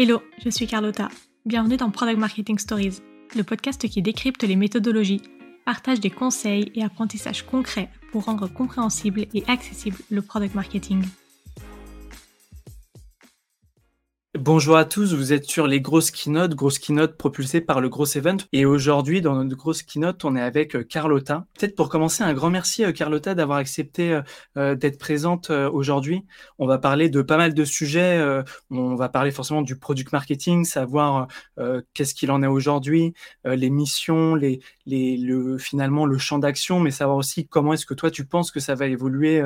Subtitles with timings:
[0.00, 1.08] Hello, je suis Carlotta.
[1.44, 3.00] Bienvenue dans Product Marketing Stories,
[3.34, 5.22] le podcast qui décrypte les méthodologies,
[5.64, 11.02] partage des conseils et apprentissages concrets pour rendre compréhensible et accessible le product marketing.
[14.50, 18.06] Bonjour à tous, vous êtes sur les grosses keynotes, grosses keynotes propulsées par le gros
[18.06, 18.38] event.
[18.54, 21.44] Et aujourd'hui, dans notre grosse keynote, on est avec euh, Carlotta.
[21.52, 24.22] Peut-être pour commencer, un grand merci euh, Carlotta d'avoir accepté
[24.56, 26.24] euh, d'être présente aujourd'hui.
[26.58, 28.26] On va parler de pas mal de sujets.
[28.70, 31.28] on va parler forcément du product marketing, savoir
[31.92, 33.12] qu'est-ce qu'il en est aujourd'hui,
[33.44, 34.38] les missions,
[35.58, 38.74] finalement le champ d'action, mais savoir aussi comment est-ce que toi tu penses que ça
[38.74, 39.42] va évoluer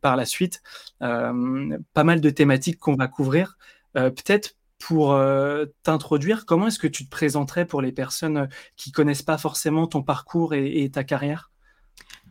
[0.00, 0.62] par la suite.
[1.00, 3.56] pas mal de thématiques qu'on va couvrir.
[3.96, 8.46] Euh, peut-être pour euh, t'introduire, comment est-ce que tu te présenterais pour les personnes euh,
[8.76, 11.50] qui connaissent pas forcément ton parcours et, ta carrière?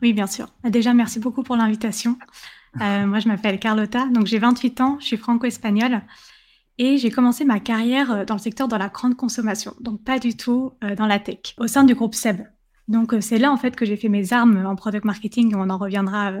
[0.00, 0.48] Oui, bien sûr.
[0.64, 2.18] Déjà, merci beaucoup pour l'invitation.
[2.74, 6.02] moi, je m'appelle Carlota, donc j'ai 28 ans, je suis franco-espagnole
[6.78, 10.36] et j'ai commencé ma carrière dans le secteur de la grande consommation, donc pas du
[10.36, 12.42] tout dans la tech, au sein du groupe SEB.
[12.86, 15.78] Donc c'est là en fait que j'ai fait mes armes en product marketing, on en
[15.78, 16.32] reviendra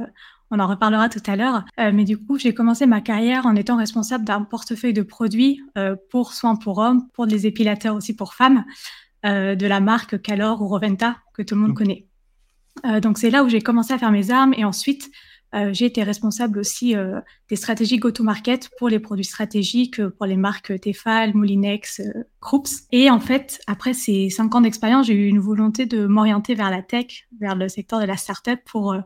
[0.50, 1.64] on en reparlera tout à l'heure.
[1.80, 5.60] Euh, mais du coup, j'ai commencé ma carrière en étant responsable d'un portefeuille de produits
[5.76, 8.64] euh, pour soins pour hommes, pour des épilateurs aussi pour femmes,
[9.24, 11.74] euh, de la marque Calor ou Roventa, que tout le monde mmh.
[11.74, 12.06] connaît.
[13.00, 15.10] donc c'est là où j'ai commencé à faire mes armes et ensuite
[15.72, 16.94] j'ai été responsable aussi
[17.48, 22.02] des stratégies go-to-market pour les produits stratégiques, pour les marques Tefal, Moulinex,
[22.42, 22.82] Krups.
[22.92, 26.70] Et en fait, après ces cinq ans d'expérience, j'ai eu une volonté de m'orienter vers
[26.70, 28.96] la tech, vers le secteur de la startup pour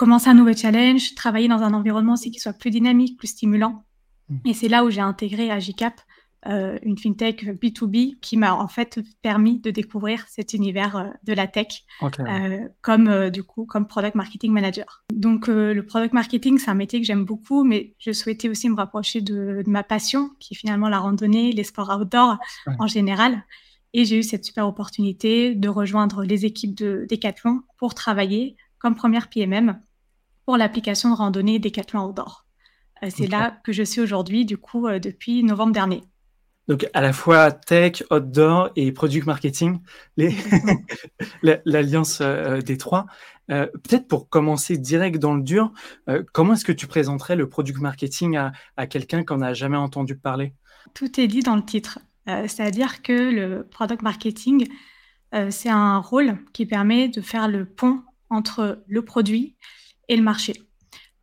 [0.00, 3.84] commencer un nouveau challenge, travailler dans un environnement aussi qui soit plus dynamique, plus stimulant.
[4.30, 4.36] Mm.
[4.46, 6.00] Et c'est là où j'ai intégré Agicap,
[6.46, 11.34] euh, une fintech B2B qui m'a en fait permis de découvrir cet univers euh, de
[11.34, 15.04] la tech euh, comme du coup comme product marketing manager.
[15.12, 18.76] Donc le product marketing c'est un métier que j'aime beaucoup, mais je souhaitais aussi me
[18.76, 22.38] rapprocher de, ma passion qui est finalement la randonnée, les sports outdoor
[22.78, 23.44] en général.
[23.92, 28.94] Et j'ai eu cette super opportunité de rejoindre les équipes de Decathlon pour travailler comme
[28.94, 29.78] première PMM
[30.44, 32.46] pour l'application de randonnée Decathlon Outdoor.
[33.02, 36.02] Euh, c'est là que je suis aujourd'hui, du coup, euh, depuis novembre dernier.
[36.68, 39.80] Donc, à la fois tech, outdoor et product marketing,
[41.42, 43.06] l'alliance euh, des trois.
[43.48, 45.72] Peut-être pour commencer direct dans le dur,
[46.32, 48.38] comment est-ce que tu présenterais le product marketing
[48.76, 50.54] à, quelqu'un qu'on n'a jamais entendu parler?
[50.94, 51.98] Tout est dit dans le titre.
[52.26, 54.68] C'est-à-dire que le product marketing,
[55.48, 59.56] c'est un rôle qui permet de faire le pont entre le produit
[60.10, 60.54] et le marché.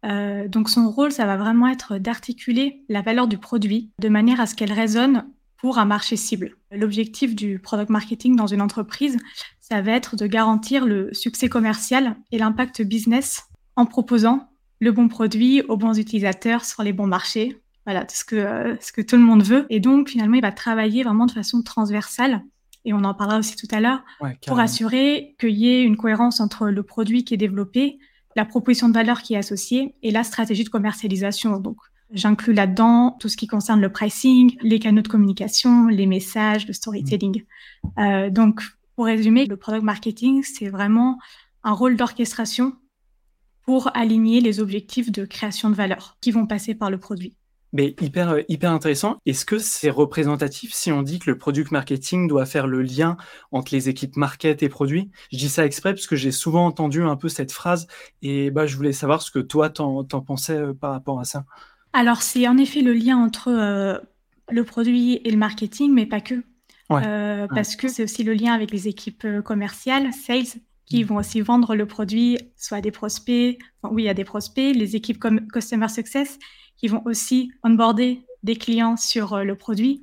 [0.05, 4.39] Euh, donc son rôle, ça va vraiment être d'articuler la valeur du produit de manière
[4.39, 5.27] à ce qu'elle résonne
[5.57, 6.55] pour un marché cible.
[6.71, 9.17] L'objectif du product marketing dans une entreprise,
[9.59, 13.43] ça va être de garantir le succès commercial et l'impact business
[13.75, 14.49] en proposant
[14.79, 17.61] le bon produit aux bons utilisateurs sur les bons marchés.
[17.85, 19.65] Voilà, ce que, euh, ce que tout le monde veut.
[19.69, 22.43] Et donc, finalement, il va travailler vraiment de façon transversale
[22.87, 24.01] et on en parlera aussi tout à l'heure,
[24.47, 27.99] pour assurer qu'il y ait une cohérence entre le produit qui est développé,
[28.37, 31.59] la proposition de valeur qui est associée et la stratégie de commercialisation.
[31.59, 31.77] Donc,
[32.11, 36.73] j'inclus là-dedans tout ce qui concerne le pricing, les canaux de communication, les messages, le
[36.73, 37.43] storytelling.
[37.83, 37.99] Mm.
[37.99, 38.61] Euh, donc,
[38.95, 41.17] pour résumer, le product marketing, c'est vraiment
[41.63, 42.73] un rôle d'orchestration
[43.63, 47.33] pour aligner les objectifs de création de valeur qui vont passer par le produit.
[47.73, 49.17] Mais hyper, euh, hyper intéressant.
[49.25, 53.17] Est-ce que c'est représentatif si on dit que le product marketing doit faire le lien
[53.51, 55.11] entre les équipes market et produits?
[55.31, 57.87] Je dis ça exprès parce que j'ai souvent entendu un peu cette phrase
[58.21, 61.43] et bah, je voulais savoir ce que toi t'en, pensais euh, par rapport à ça.
[61.93, 63.97] Alors c'est en effet le lien entre euh,
[64.49, 66.43] le produit et le marketing, mais pas que.
[66.87, 71.07] Parce que c'est aussi le lien avec les équipes commerciales, sales, qui mm.
[71.07, 75.19] vont aussi vendre le produit soit à des prospects, oui, à des prospects, les équipes
[75.19, 76.39] comme Customer Success
[76.77, 80.01] qui vont aussi onboarder des clients sur euh, le produit.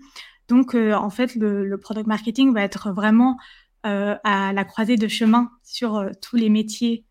[0.48, 3.38] Donc, euh, en fait, le, product marketing va être vraiment
[3.86, 7.04] euh, à la croisée de chemin sur tous les métiers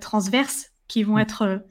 [0.00, 1.20] transverses qui vont mm.
[1.20, 1.64] être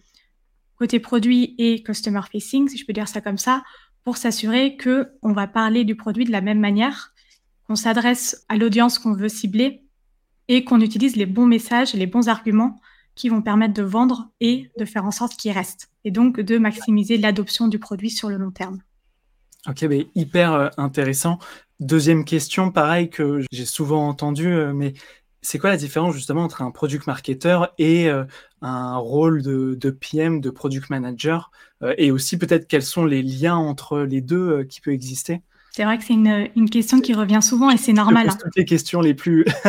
[0.75, 3.63] côté produit et customer facing, si je peux dire ça comme ça,
[4.03, 7.13] pour s'assurer que on va parler du produit de la même manière,
[7.67, 9.83] qu'on s'adresse à l'audience qu'on veut cibler
[10.47, 12.79] et qu'on utilise les bons messages, les bons arguments
[13.15, 16.57] qui vont permettre de vendre et de faire en sorte qu'il reste, et donc de
[16.57, 18.79] maximiser l'adoption du produit sur le long terme.
[19.67, 19.85] Ok,
[20.15, 21.37] hyper euh, intéressant.
[21.79, 24.93] Deuxième question, pareil que j'ai souvent entendu, euh, mais
[25.41, 28.23] c'est quoi la différence justement entre un product marketer et euh,
[28.61, 31.51] un rôle de, de, PM, de product manager,
[31.97, 35.41] et aussi peut-être quels sont les liens entre les deux qui peuvent exister?
[35.71, 38.27] C'est vrai que c'est une, une, question qui revient souvent et c'est normal.
[38.29, 38.37] Hein.
[38.37, 39.45] toutes les questions les plus,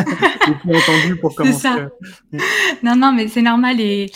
[0.49, 1.61] les plus entendues pour commencer.
[1.61, 1.88] Ça.
[2.83, 4.11] Non, non, mais c'est normal et,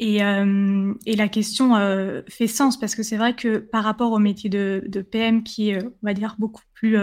[0.00, 1.74] Et, et la question
[2.28, 5.84] fait sens parce que c'est vrai que par rapport au métier de, PM qui est,
[5.84, 6.98] on va dire, beaucoup plus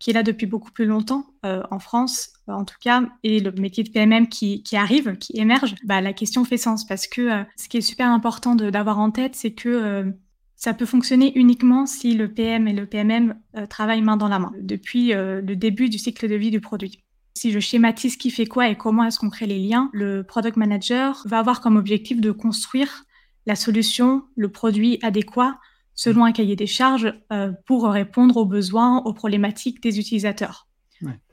[0.00, 3.52] qui là depuis beaucoup plus longtemps euh, en France, euh, en tout cas, et le
[3.52, 7.44] métier de PMM qui, arrive, qui émerge, bah, la question fait sens parce que euh,
[7.56, 10.12] ce qui est super important d'avoir en tête, c'est que
[10.56, 13.34] ça peut fonctionner uniquement si le PM et le PMM
[13.68, 17.02] travaillent main dans la main depuis le début du cycle de vie du produit.
[17.40, 20.58] Si je schématise qui fait quoi et comment est-ce qu'on crée les liens, le product
[20.58, 23.06] manager va avoir comme objectif de construire
[23.46, 25.58] la solution, le produit adéquat
[25.94, 30.68] selon un cahier des charges euh, pour répondre aux besoins, aux problématiques des utilisateurs.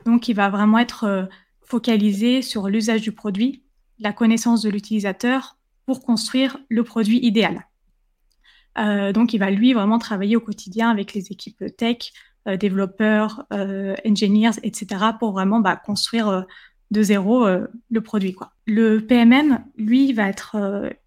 [0.06, 1.26] Donc, il va vraiment être euh,
[1.66, 3.66] focalisé sur l'usage du produit,
[4.00, 7.68] la connaissance de l'utilisateur pour construire le produit idéal.
[8.78, 12.14] Euh, donc, il va lui vraiment travailler au quotidien avec les équipes tech,
[12.60, 14.88] développeurs, engineers, etc.,
[15.20, 16.46] pour vraiment bah, construire
[16.92, 18.36] de zéro le produit.
[18.66, 20.56] Le PMM, lui, va être,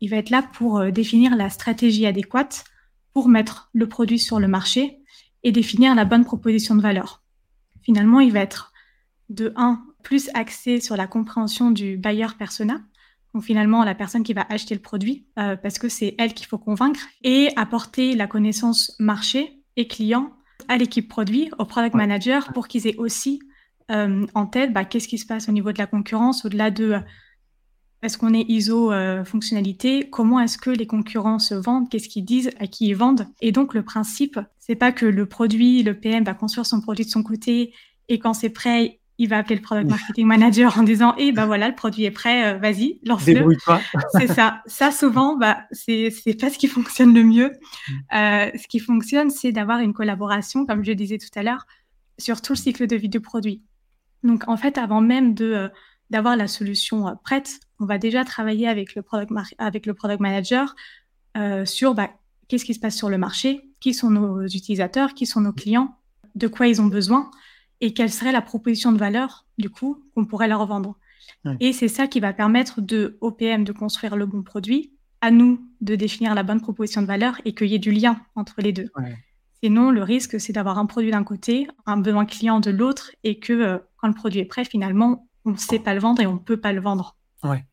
[0.01, 2.65] il va être là pour définir la stratégie adéquate
[3.13, 4.99] pour mettre le produit sur le marché
[5.43, 7.23] et définir la bonne proposition de valeur.
[7.83, 8.73] Finalement, il va être
[9.31, 12.81] de 1 plus axé sur la compréhension du buyer persona,
[13.35, 16.47] donc finalement la personne qui va acheter le produit, euh, parce que c'est elle qu'il
[16.47, 20.33] faut convaincre, et apporter la connaissance marché et client
[20.70, 23.40] à l'équipe produit, au product manager, pour qu'ils aient aussi
[23.90, 26.94] euh, en tête bah, qu'est-ce qui se passe au niveau de la concurrence, au-delà de
[28.02, 32.25] est-ce qu'on est ISO euh, fonctionnalité Comment est-ce que les concurrents se vendent Qu'est-ce qu'ils
[32.25, 33.26] disent À qui ils vendent.
[33.43, 37.05] Et donc le principe, c'est pas que le produit, le PM va construire son produit
[37.05, 37.75] de son côté
[38.08, 41.44] et quand c'est prêt, il va appeler le product marketing manager en disant "Eh ben
[41.44, 43.46] voilà, le produit est prêt, euh, vas-y, lance-le."
[44.19, 44.62] c'est ça.
[44.67, 47.52] Ça souvent, bah c'est c'est pas ce qui fonctionne le mieux.
[47.52, 47.93] Mm.
[48.17, 51.67] Euh, ce qui fonctionne, c'est d'avoir une collaboration, comme je disais tout à l'heure,
[52.19, 53.62] sur tout le cycle de vie du produit.
[54.25, 55.69] Donc en fait, avant même de euh,
[56.08, 60.75] d'avoir la solution prête, on va déjà travailler avec le product, avec le product manager
[61.64, 62.11] sur bah,
[62.49, 65.94] qu'est-ce qui se passe sur le marché, qui sont nos utilisateurs, qui sont nos clients,
[66.34, 67.31] de quoi ils ont besoin
[67.81, 70.97] et quelle serait la proposition de valeur du coup qu'on pourrait leur vendre.
[71.61, 75.61] Et c'est ça qui va permettre de OPM de construire le bon produit, à nous
[75.81, 78.73] de définir la bonne proposition de valeur et qu'il y ait du lien entre les
[78.73, 78.91] deux.
[79.62, 83.38] Sinon, le risque, c'est d'avoir un produit d'un côté, un besoin client de l'autre, et
[83.38, 86.27] que euh, quand le produit est prêt, finalement, on ne sait pas le vendre et
[86.27, 87.17] on ne peut pas le vendre.
[87.44, 87.67] Ouais.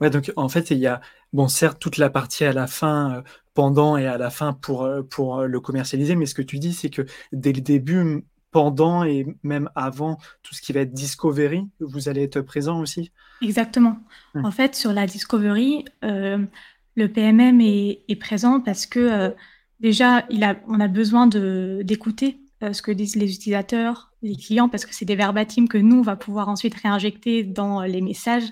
[0.00, 1.00] Ouais, donc en fait, il y a,
[1.32, 3.22] bon, certes, toute la partie à la fin, euh,
[3.52, 6.72] pendant et à la fin pour, euh, pour le commercialiser, mais ce que tu dis,
[6.72, 7.02] c'est que
[7.32, 8.24] dès le début,
[8.54, 13.10] pendant et même avant tout ce qui va être discovery, vous allez être présent aussi?
[13.42, 13.98] Exactement.
[14.34, 19.34] En fait, sur la discovery, le PMM est, est, présent parce que
[19.80, 24.86] déjà, il a, on a besoin d'écouter ce que disent les utilisateurs, les clients, parce
[24.86, 28.50] que c'est des verbatims que nous, on va pouvoir ensuite réinjecter dans les messages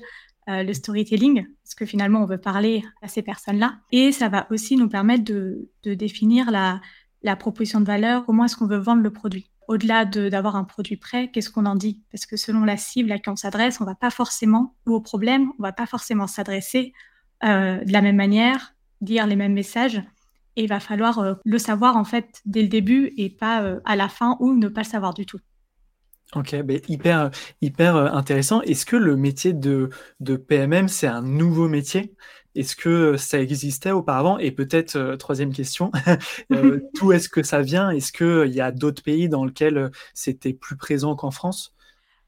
[0.48, 3.78] euh, le storytelling, parce que finalement, on veut parler à ces personnes-là.
[3.92, 6.80] Et ça va aussi nous permettre de, définir la,
[7.36, 9.51] proposition de valeur, comment est-ce qu'on veut vendre le produit.
[9.72, 12.02] Au-delà d'avoir un produit prêt, qu'est-ce qu'on en dit?
[12.10, 15.00] Parce que selon la cible à qui on s'adresse, on va pas forcément, ou au
[15.00, 16.92] problème, on va pas forcément s'adresser
[17.42, 20.02] euh, de la même manière, dire les mêmes messages.
[20.56, 23.96] Et il va falloir euh, le savoir en fait dès le début et pas à
[23.96, 25.40] la fin ou ne pas le savoir du tout.
[26.34, 27.30] Ok, ben hyper,
[27.96, 28.62] euh, intéressant.
[28.62, 29.90] Est-ce que le métier de,
[30.20, 32.14] de PMM, c'est un nouveau métier?
[32.54, 34.38] Est-ce que ça existait auparavant?
[34.38, 35.90] Et peut-être, euh, troisième question,
[36.52, 37.90] euh, d'où est-ce que ça vient?
[37.90, 41.74] Est-ce qu'il y a d'autres pays dans lesquels c'était plus présent qu'en France?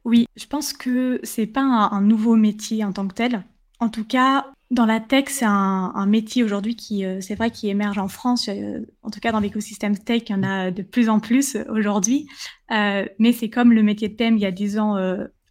[0.05, 3.43] Oui, je pense que c'est pas un, nouveau métier en tant que tel.
[3.81, 7.69] En tout cas, dans la tech, c'est un, métier aujourd'hui qui, euh, c'est vrai, qui
[7.69, 8.49] émerge en France.
[8.49, 11.57] Euh, en tout cas, dans l'écosystème tech, il y en a de plus en plus
[11.71, 12.29] aujourd'hui.
[12.71, 14.97] Euh, mais c'est comme le métier de PM il y a 10 ans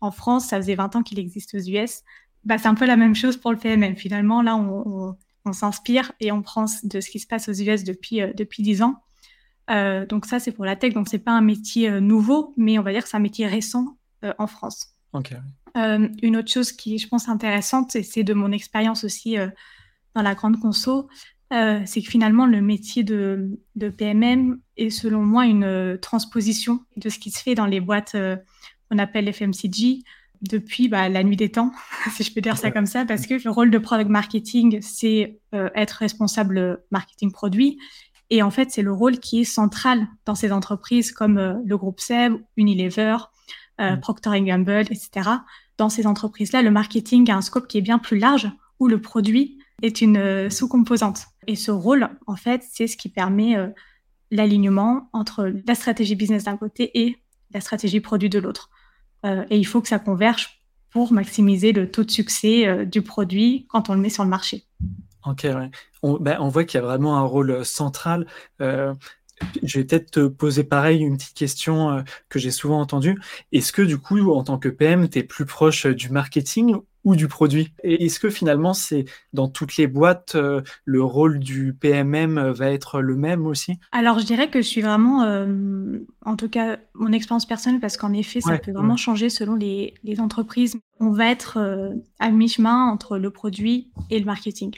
[0.01, 2.03] en France, ça faisait 20 ans qu'il existe aux US.
[2.45, 3.95] Bah, c'est un peu la même chose pour le PMM.
[3.95, 5.15] Finalement, là, on,
[5.51, 9.01] s'inspire et on prend de ce qui se passe aux US depuis, depuis 10 ans.
[10.07, 10.93] donc ça, c'est pour la tech.
[10.93, 13.97] Donc c'est pas un métier nouveau, mais on va dire que c'est un métier récent
[14.37, 14.93] en France.
[15.75, 19.47] Euh, une autre chose qui, je pense, intéressante, et c'est de mon expérience aussi euh,
[20.15, 21.07] dans la grande conso,
[21.51, 27.09] euh, c'est que finalement, le métier de, de, PMM est, selon moi, une transposition de
[27.09, 28.15] ce qui se fait dans les boîtes
[28.89, 30.03] qu'on appelle FMCG
[30.43, 31.71] depuis bah, la nuit des temps,
[32.15, 35.39] si je peux dire ça comme ça, parce que le rôle de product marketing, c'est
[35.53, 37.79] être responsable marketing produit.
[38.29, 41.99] Et en fait, c'est le rôle qui est central dans ces entreprises comme le groupe
[41.99, 43.17] SEB, Unilever,
[43.79, 43.99] mm.
[44.01, 45.29] Procter Gamble, etc
[45.77, 49.01] dans ces entreprises-là, le marketing a un scope qui est bien plus large où le
[49.01, 51.25] produit est une euh, sous-composante.
[51.47, 53.67] Et ce rôle, en fait, c'est ce qui permet euh,
[54.31, 57.17] l'alignement entre la stratégie business d'un côté et
[57.51, 58.69] la stratégie produit de l'autre.
[59.25, 60.61] Euh, et il faut que ça converge
[60.91, 64.65] pour maximiser le taux de succès du produit quand on le met sur le marché.
[65.25, 65.47] Ok,
[66.03, 68.27] ben, on voit qu'il y a vraiment un rôle central.
[68.61, 68.93] Euh,
[69.63, 73.19] je vais peut-être te poser pareil une petite question euh, que j'ai souvent entendue.
[73.51, 77.15] Est-ce que du coup, en tant que PM, tu es plus proche du marketing ou
[77.15, 81.73] du produit Et est-ce que finalement, c'est dans toutes les boîtes, euh, le rôle du
[81.73, 83.77] PMM va être le même aussi?
[83.91, 87.97] Alors, je dirais que je suis vraiment, euh, en tout cas, mon expérience personnelle, parce
[87.97, 90.77] qu'en effet, ça peut vraiment changer selon les, les, entreprises.
[90.99, 94.73] On va être à mi-chemin entre le produit et le marketing.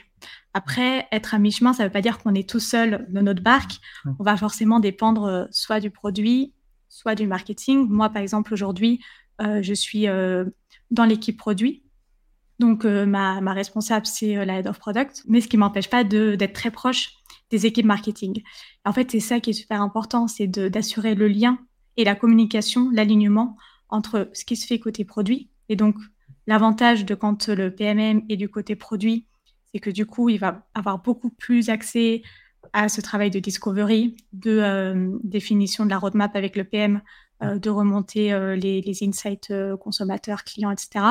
[0.54, 3.42] Après, être à mi-chemin, ça ne veut pas dire qu'on est tout seul dans notre
[3.42, 3.74] barque.
[4.18, 6.54] On va forcément dépendre euh, soit du produit,
[6.88, 7.86] soit du marketing.
[7.88, 9.00] Moi, par exemple, aujourd'hui,
[9.42, 10.46] euh, je suis euh,
[10.90, 11.82] dans l'équipe produit.
[12.58, 16.70] Donc, ma, responsable, c'est la Head of Product, mais ce qui m'empêche pas d'être très
[16.70, 17.12] proche
[17.50, 18.42] des équipes marketing.
[18.84, 21.58] En fait, c'est ça qui est super important, c'est d'assurer le lien
[21.96, 23.56] et la communication, l'alignement
[23.88, 25.50] entre ce qui se fait côté produit.
[25.68, 25.96] Et donc,
[26.46, 29.26] l'avantage de quand le PMM est du côté produit,
[29.72, 32.22] c'est que du coup, il va avoir beaucoup plus accès
[32.72, 37.00] à ce travail de discovery, de euh, définition de la roadmap avec le PM,
[37.42, 41.04] euh, de remonter euh, les, insights consommateurs, clients, etc.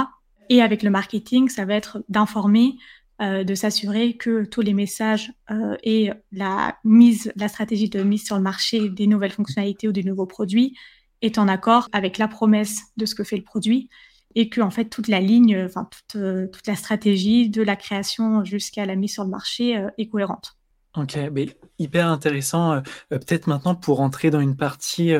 [0.50, 2.75] Et avec le marketing, ça va être d'informer,
[3.20, 5.32] de s'assurer que tous les messages
[5.84, 10.04] et la mise, la stratégie de mise sur le marché des nouvelles fonctionnalités ou des
[10.04, 10.75] nouveaux produits
[11.22, 13.90] est en accord avec la promesse de ce que fait le produit
[14.36, 17.75] et que en fait toute la ligne, enfin toute, euh, toute la stratégie de la
[17.75, 20.58] création jusqu'à la mise sur le marché euh, est cohérente.
[20.96, 21.48] Ok, mais
[21.80, 22.74] hyper intéressant.
[22.74, 25.14] Euh, peut-être maintenant pour entrer dans une partie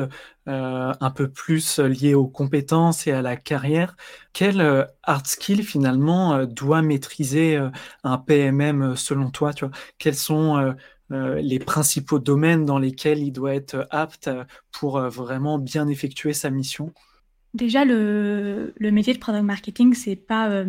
[0.46, 3.96] un peu plus liée aux compétences et à la carrière,
[4.32, 4.60] quel
[5.02, 7.60] hard skill finalement doit maîtriser
[8.04, 9.52] un PMM selon toi
[9.98, 10.74] Quels sont
[11.10, 14.30] les principaux domaines dans lesquels il doit être apte
[14.70, 16.92] pour vraiment bien effectuer sa mission?
[17.56, 20.66] Déjà, le, le métier de product marketing, c'est pas, euh,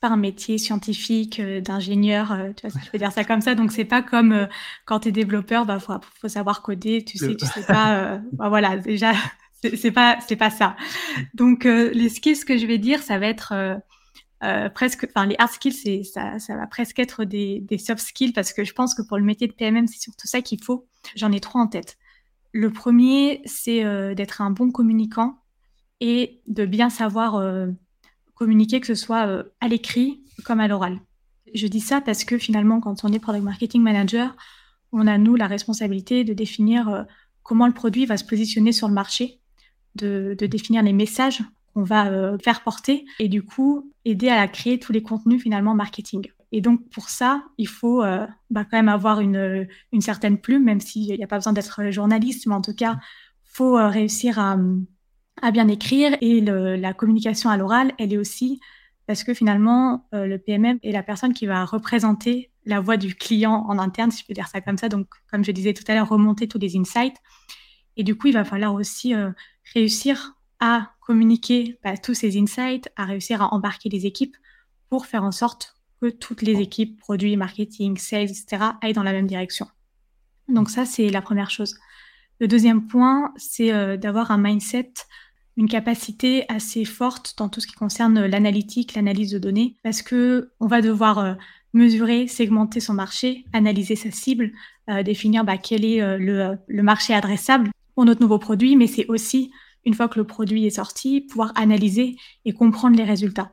[0.00, 3.54] pas un métier scientifique euh, d'ingénieur, euh, tu vois, je peux dire ça comme ça.
[3.54, 4.48] Donc, c'est pas comme
[4.84, 8.20] quand tu es développeur, bah, faut, faut savoir coder, tu sais, tu sais pas.
[8.32, 9.12] bah, voilà, déjà,
[9.76, 10.76] c'est pas, c'est pas ça.
[11.34, 13.80] Donc, les skills que je vais dire, ça va être
[14.74, 18.32] presque, enfin, les hard skills, c'est, ça, ça va presque être des, des soft skills
[18.32, 20.86] parce que je pense que pour le métier de PMM, c'est surtout ça qu'il faut.
[21.14, 21.98] J'en ai trois en tête.
[22.52, 25.40] Le premier, c'est d'être un bon communicant
[26.00, 27.68] et de bien savoir euh,
[28.40, 30.98] communiquer, que ce soit euh, à l'écrit comme à l'oral.
[31.54, 34.34] Je dis ça parce que finalement, quand on est product marketing manager,
[34.92, 37.02] on a, nous, la responsabilité de définir euh,
[37.42, 39.40] comment le produit va se positionner sur le marché,
[39.94, 41.42] de, définir les messages
[41.74, 46.26] qu'on va faire porter et du coup, aider à créer tous les contenus finalement marketing.
[46.52, 49.68] Et donc, pour ça, il faut bah, quand même avoir une,
[50.00, 52.98] certaine plume, même s'il n'y a pas besoin d'être journaliste, mais en tout cas,
[53.44, 54.56] faut réussir à,
[55.42, 58.60] à bien écrire et la communication à l'oral, elle est aussi
[59.10, 63.16] parce que finalement, euh, le PMM est la personne qui va représenter la voix du
[63.16, 64.88] client en interne, si je peux dire ça comme ça.
[64.88, 67.16] Donc, comme je disais tout à l'heure, remonter tous les insights.
[67.96, 69.32] Et du coup, il va falloir aussi euh,
[69.74, 74.36] réussir à communiquer bah, tous ces insights, à réussir à embarquer les équipes
[74.90, 79.12] pour faire en sorte que toutes les équipes, produits, marketing, sales, etc., aillent dans la
[79.12, 79.66] même direction.
[80.48, 81.74] Donc ça, c'est la première chose.
[82.38, 84.92] Le deuxième point, c'est euh, d'avoir un mindset
[85.60, 90.52] une capacité assez forte dans tout ce qui concerne l'analytique, l'analyse de données, parce que
[90.58, 91.34] on va devoir euh,
[91.74, 94.52] mesurer, segmenter son marché, analyser sa cible,
[94.88, 99.04] euh, définir bah, quel est euh, le, marché adressable pour notre nouveau produit, mais c'est
[99.08, 99.52] aussi,
[99.84, 103.52] une fois que le produit est sorti, pouvoir analyser et comprendre les résultats.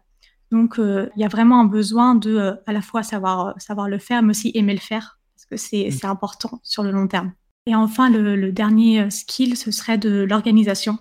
[0.49, 4.23] Donc, il y a vraiment un besoin de à la fois savoir, savoir le faire,
[4.23, 6.09] mais aussi aimer le faire, parce que c'est mmh.
[6.09, 7.33] important sur le long terme.
[7.65, 10.99] Et enfin, le dernier skill, ce serait de l'organisation.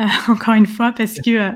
[0.00, 1.50] Euh, encore une fois, parce que euh,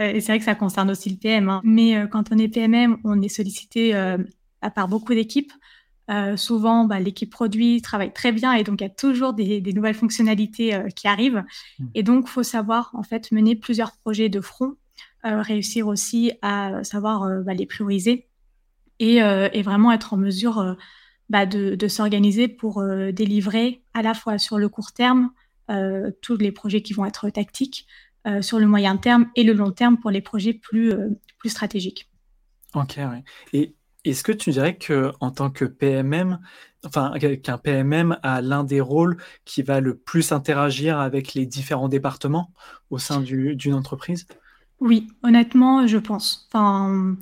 [0.00, 1.48] euh, et c'est vrai que ça concerne aussi le PM.
[1.48, 1.60] Hein.
[1.64, 5.52] mais quand on est PMM, on est sollicité à part beaucoup d'équipes.
[6.36, 9.94] souvent, bah, l'équipe produit travaille très bien et donc il y a toujours des, nouvelles
[9.94, 11.44] fonctionnalités qui arrivent.
[11.78, 11.86] Mmh.
[11.94, 14.74] Et donc, il faut savoir en fait mener plusieurs projets de front,
[15.22, 18.26] réussir aussi à savoir bah, les prioriser
[18.98, 19.20] et,
[19.62, 20.76] vraiment être en mesure
[21.28, 22.82] bah, de, de s'organiser pour
[23.12, 25.37] délivrer à la fois sur le court terme, euh,
[26.22, 27.86] tous les projets qui vont être tactiques
[28.26, 31.08] euh, sur le moyen terme et le long terme pour les projets plus, euh,
[31.38, 32.10] plus stratégiques.
[32.74, 33.22] Ok, ouais.
[33.52, 36.38] Et est-ce que tu dirais que en tant que PMM,
[36.84, 41.88] enfin qu'un PMM a l'un des rôles qui va le plus interagir avec les différents
[41.88, 42.52] départements
[42.90, 44.26] au sein d'une entreprise?
[44.80, 46.48] Oui, honnêtement, je pense.
[46.48, 47.16] Enfin,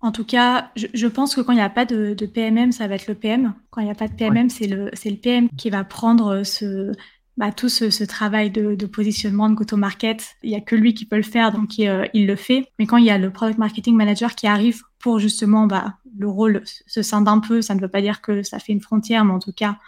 [0.00, 2.94] en tout cas, je, pense que quand il n'y a pas de, PMM, ça va
[2.94, 3.54] être le PM.
[3.70, 6.92] Quand il n'y a pas de PMM, c'est le, le PM qui va prendre ce,
[7.36, 11.16] bah, tout ce, travail de, positionnement de go-to-market, il n'y a que lui qui peut
[11.16, 12.66] le faire, donc euh, il le fait.
[12.78, 16.28] Mais quand il y a le product marketing manager qui arrive pour justement bah, le
[16.28, 17.60] rôle se scinde un peu.
[17.60, 19.78] Ça ne veut pas dire que ça fait une frontière, mais en tout cas,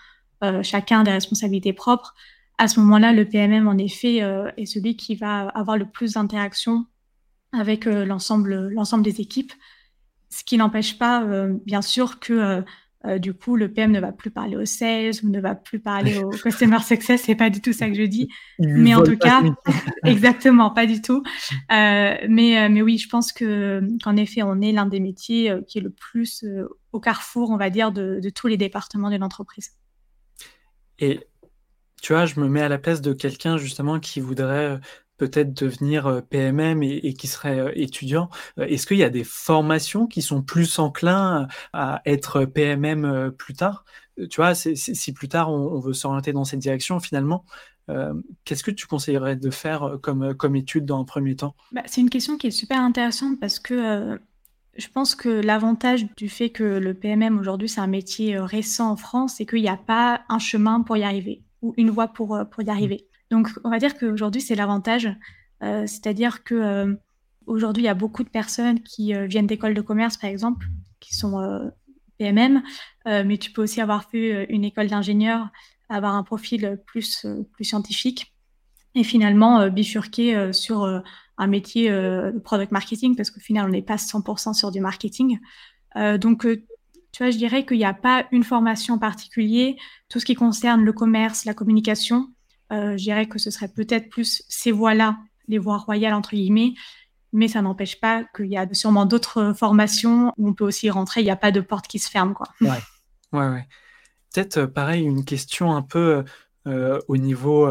[0.62, 2.14] chacun a des responsabilités propres.
[2.58, 4.16] À ce moment-là, le PMM, en effet,
[4.56, 6.84] est celui qui va avoir le plus d'interactions
[7.52, 9.52] avec l'ensemble des équipes.
[10.28, 11.26] Ce qui n'empêche pas,
[11.64, 12.62] bien sûr, que
[13.06, 15.78] euh, du coup, le PM ne va plus parler aux sales ou ne va plus
[15.78, 17.22] parler au customer success.
[17.22, 18.28] C'est pas du tout ça que je dis.
[18.58, 19.42] mais en tout cas,
[20.04, 21.22] exactement, pas du tout.
[21.70, 25.54] Euh, mais, euh, mais oui, je pense que qu'en effet, on est l'un des métiers
[25.68, 26.44] qui est le plus
[26.92, 29.70] au carrefour, on va dire, de, de tous les départements de l'entreprise.
[30.98, 31.20] Et
[32.02, 34.80] tu vois, je me mets à la place de quelqu'un justement qui voudrait
[35.18, 39.24] peut-être devenir euh, PMM et, qui serait euh, étudiant, euh, est-ce qu'il y a des
[39.24, 43.84] formations qui sont plus enclins à être PMM plus tard?
[44.30, 47.44] Tu vois, si plus tard on, veut s'orienter dans cette direction, finalement,
[48.44, 51.54] qu'est-ce que tu conseillerais de faire comme, comme étude dans un premier temps?
[51.70, 54.18] Bah, C'est une question qui est super intéressante parce que
[54.76, 58.96] je pense que l'avantage du fait que le PMM aujourd'hui c'est un métier récent en
[58.96, 62.40] France, c'est qu'il n'y a pas un chemin pour y arriver ou une voie pour,
[62.50, 62.70] pour y mmh.
[62.70, 63.07] arriver.
[63.30, 65.08] Donc, on va dire qu'aujourd'hui, c'est l'avantage.
[65.62, 66.94] Euh, c'est-à-dire que euh,
[67.46, 70.66] aujourd'hui, il y a beaucoup de personnes qui euh, viennent d'écoles de commerce, par exemple,
[71.00, 71.70] qui sont
[72.18, 72.60] PMM,
[73.06, 75.48] mais tu peux aussi avoir fait une école d'ingénieur,
[75.88, 78.34] avoir un profil plus, plus scientifique
[78.96, 80.84] et finalement bifurquer sur
[81.38, 85.38] un métier de product marketing parce qu'au final, on n'est pas 100% sur du marketing.
[86.16, 86.44] donc,
[87.12, 89.76] tu vois, je dirais qu'il n'y a pas une formation en particulier.
[90.08, 92.32] Tout ce qui concerne le commerce, la communication,
[92.70, 96.74] je dirais que ce serait peut-être plus ces voies-là, les voies royales entre guillemets,
[97.32, 101.20] mais ça n'empêche pas qu'il y a sûrement d'autres formations où on peut aussi rentrer.
[101.20, 102.48] Il n'y a pas de porte qui se ferme, quoi.
[102.60, 102.68] Ouais,
[103.32, 103.68] ouais, ouais.
[104.32, 106.24] Peut-être euh, pareil une question un peu
[106.66, 107.66] euh, au niveau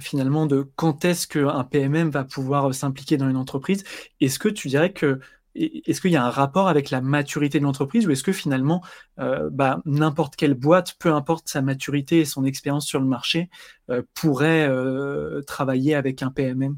[0.00, 3.84] finalement de quand est-ce qu'un PMM va pouvoir s'impliquer dans une entreprise.
[4.20, 5.20] Est-ce que tu dirais que
[5.54, 8.82] est-ce qu'il y a un rapport avec la maturité de l'entreprise ou est-ce que finalement,
[9.18, 13.48] euh, bah, n'importe quelle boîte, peu importe sa maturité et son expérience sur le marché,
[13.90, 16.76] euh, pourrait euh, travailler avec un PMM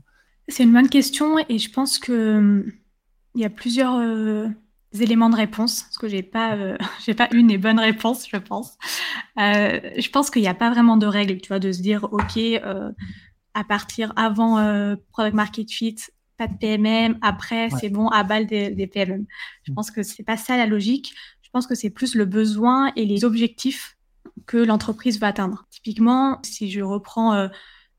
[0.48, 2.72] C'est une bonne question et je pense que hum,
[3.34, 4.00] il y a plusieurs
[4.98, 8.76] éléments de réponse parce que j'ai pas j'ai pas une et bonne réponse, je pense.
[9.36, 12.40] je pense qu'il n'y a pas vraiment de règle, tu vois, de se dire ok
[13.54, 14.56] à partir avant
[15.12, 15.96] product market fit
[16.40, 19.26] pas de PMM, après c'est bon, à balle des, PMM.
[19.64, 19.74] Je mm.
[19.74, 21.12] pense que c'est pas ça la logique.
[21.42, 23.98] Je pense que c'est plus le besoin et les objectifs
[24.46, 25.66] que l'entreprise va atteindre.
[25.70, 27.48] Typiquement, si je reprends euh,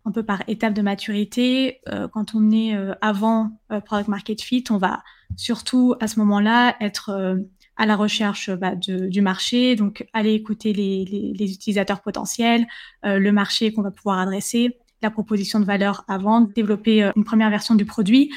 [0.06, 3.52] un peu par étape de maturité, euh, quand on est euh, avant
[3.86, 5.04] Product Market Fit, on va
[5.36, 7.38] surtout à ce moment-là être
[7.78, 12.66] à la recherche bah, du marché, donc aller écouter les, les utilisateurs potentiels,
[13.04, 17.24] le marché qu'on va pouvoir adresser, la proposition de valeur avant, de développer euh, une
[17.24, 18.32] première version du produit.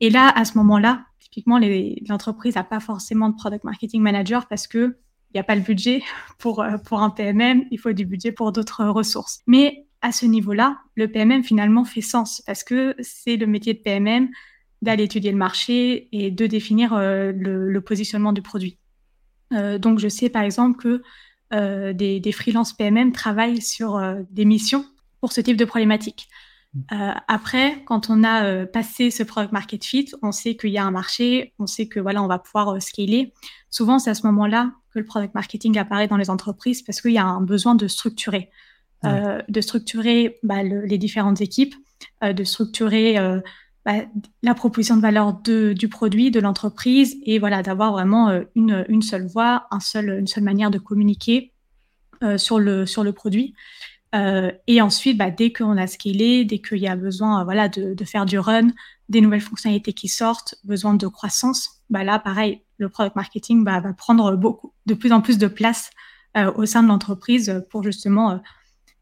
[0.00, 1.58] Et là, à ce moment-là, typiquement,
[2.08, 4.96] l'entreprise n'a pas forcément de product marketing manager parce que
[5.30, 6.02] il n'y a pas le budget
[6.38, 9.40] pour, euh, pour un PMM, il faut du budget pour d'autres ressources.
[9.46, 13.80] Mais à ce niveau-là, le PMM finalement fait sens parce que c'est le métier de
[13.80, 14.28] PMM
[14.82, 18.78] d'aller étudier le marché et de définir euh, le, positionnement du produit.
[19.50, 21.02] donc, je sais par exemple que
[21.92, 24.00] des, des freelances PMM travaillent sur
[24.30, 24.84] des missions
[25.20, 26.28] pour ce type de problématique.
[26.76, 26.80] Mm.
[26.92, 30.78] Euh, après, quand on a euh, passé ce product market fit, on sait qu'il y
[30.78, 33.32] a un marché, on sait que voilà, on va pouvoir euh, scaler.
[33.70, 37.12] Souvent, c'est à ce moment-là que le product marketing apparaît dans les entreprises parce qu'il
[37.12, 38.50] y a un besoin de structurer,
[39.04, 41.74] de structurer bah, les différentes équipes,
[42.22, 43.16] de structurer
[43.84, 43.92] bah,
[44.42, 49.02] la proposition de valeur de, du produit, de l'entreprise, et voilà, d'avoir vraiment une, une,
[49.02, 51.52] seule voix, un seul, une seule manière de communiquer
[52.36, 53.54] sur le sur le produit.
[54.16, 57.68] Euh, et ensuite, bah, dès qu'on a scalé, dès qu'il y a besoin euh, voilà,
[57.68, 58.68] de, faire du run,
[59.08, 63.80] des nouvelles fonctionnalités qui sortent, besoin de croissance, bah, là, pareil, le product marketing bah,
[63.80, 65.90] va prendre beaucoup, de plus en plus de place
[66.36, 68.40] euh, au sein de l'entreprise pour justement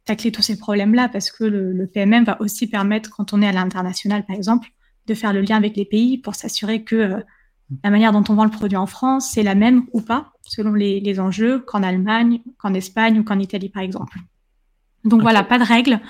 [0.04, 3.52] tacler tous ces problèmes-là, parce que le, PMM va aussi permettre, quand on est à
[3.52, 4.68] l'international, par exemple,
[5.06, 7.22] de faire le lien avec les pays pour s'assurer que
[7.82, 10.74] la manière dont on vend le produit en France, c'est la même ou pas, selon
[10.74, 14.18] les enjeux, qu'en Allemagne, qu'en Espagne ou qu'en Italie, par exemple.
[15.04, 16.00] Donc voilà, pas de règles.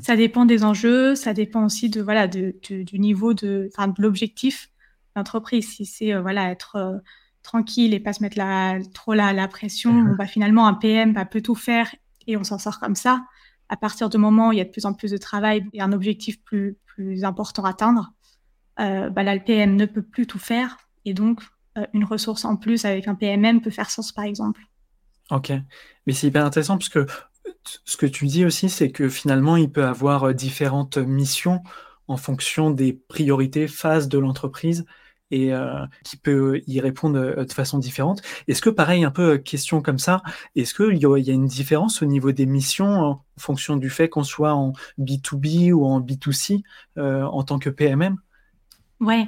[0.00, 4.70] Ça dépend des enjeux, ça dépend aussi de voilà de, du niveau de, de l'objectif
[5.14, 5.68] d'entreprise.
[5.68, 6.96] Si c'est euh, voilà être euh,
[7.42, 10.16] tranquille et pas se mettre la, trop la, la pression, mhm.
[10.16, 11.94] bah, finalement un PM bah, peut tout faire
[12.26, 13.24] et on s'en sort comme ça.
[13.68, 15.80] À partir du moment où il y a de plus en plus de travail et
[15.80, 18.12] un objectif plus, plus important à atteindre,
[18.80, 21.40] euh, bah, là, le PM ne peut plus tout faire et donc
[21.78, 24.62] euh, une ressource en plus avec un PMM peut faire sens par exemple.
[25.30, 25.52] Ok,
[26.06, 27.06] mais c'est hyper intéressant parce que
[27.84, 31.62] ce que tu dis aussi, c'est que finalement, il peut avoir euh, différentes missions
[32.08, 34.84] en fonction des priorités, phases de l'entreprise.
[35.30, 35.50] et
[36.04, 38.22] qui peut y répondre de façon différente.
[38.46, 40.22] Est-ce que, pareil, un peu question comme ça,
[40.54, 44.08] est-ce qu'il y, y, a une différence au niveau des missions en fonction du fait
[44.08, 46.62] qu'on soit en B2B ou en B2C
[46.96, 48.16] en tant que PMM
[49.00, 49.26] Ouais,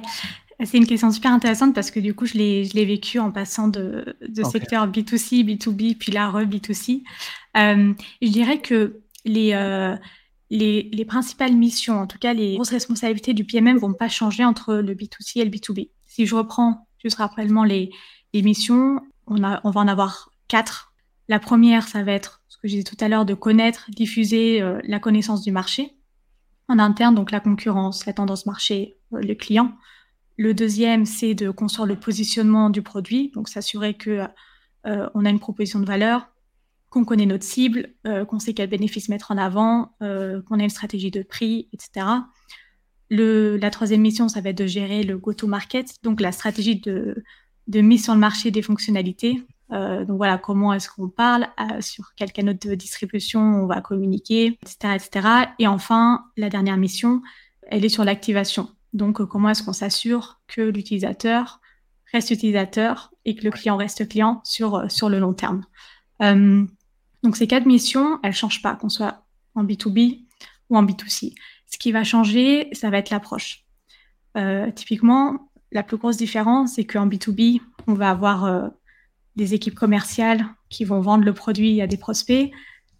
[0.65, 4.17] c'est une question super intéressante parce que du coup, je l'ai vécu en passant de,
[4.27, 7.03] de secteur B2C, B2B, puis là, re-B2C.
[7.57, 9.95] Euh, je dirais que les, euh,
[10.49, 14.43] les, les, principales missions, en tout cas les grosses responsabilités du PMM, vont pas changer
[14.43, 15.89] entre le B2C et le B2B.
[16.05, 17.91] Si je reprends juste rapidement les,
[18.33, 20.93] les missions, on, a, on va en avoir quatre.
[21.27, 24.61] La première, ça va être ce que je disais tout à l'heure, de connaître, diffuser
[24.61, 25.93] euh, la connaissance du marché
[26.67, 29.73] en interne, donc la concurrence, la tendance marché, euh, le client.
[30.37, 34.27] Le deuxième, c'est de construire le positionnement du produit, donc s'assurer que
[34.85, 36.29] euh, on a une proposition de valeur,
[36.89, 40.69] qu'on connaît notre cible, euh, qu'on sait quels bénéfices mettre en avant, qu'on a une
[40.69, 42.05] stratégie de prix, etc.
[43.09, 47.23] La troisième mission, ça va être de gérer le go-to-market, donc la stratégie de,
[47.67, 52.13] mise sur le marché des fonctionnalités, euh, donc voilà, comment est-ce qu'on parle, euh, sur
[52.15, 55.27] quel canal de distribution on va communiquer, etc., etc.
[55.59, 57.21] Et enfin, la dernière mission,
[57.63, 58.69] elle est sur l'activation.
[58.93, 61.61] Donc euh, comment est-ce qu'on s'assure que l'utilisateur
[62.13, 65.63] reste utilisateur et que le client reste client sur, sur le long terme?
[66.19, 69.23] donc ces quatre missions, elles changent pas, qu'on soit
[69.53, 70.25] en B2B
[70.71, 71.35] ou en B2C.
[71.67, 73.63] Ce qui va changer, ça va être l'approche.
[74.73, 78.71] typiquement, la plus grosse différence, c'est qu'en B2B, on va avoir
[79.35, 82.51] des équipes commerciales qui vont vendre le produit à des prospects,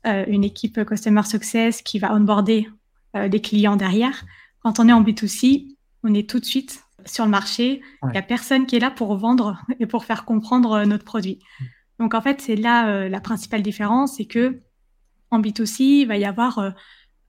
[0.05, 2.69] euh, une équipe Customer Success qui va onboarder
[3.15, 4.23] euh, des clients derrière.
[4.61, 5.75] Quand on est en B2C,
[6.07, 7.81] on est tout de suite sur le marché.
[8.03, 11.05] Il n'y a personne qui est là pour vendre et pour faire comprendre euh, notre
[11.05, 11.39] produit.
[11.59, 11.65] Mm.
[11.99, 14.61] Donc en fait, c'est là la principale différence, c'est que
[15.31, 16.73] en B2C, il va y avoir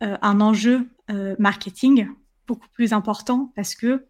[0.02, 0.90] un enjeu
[1.38, 2.06] marketing
[2.46, 4.06] beaucoup plus important parce que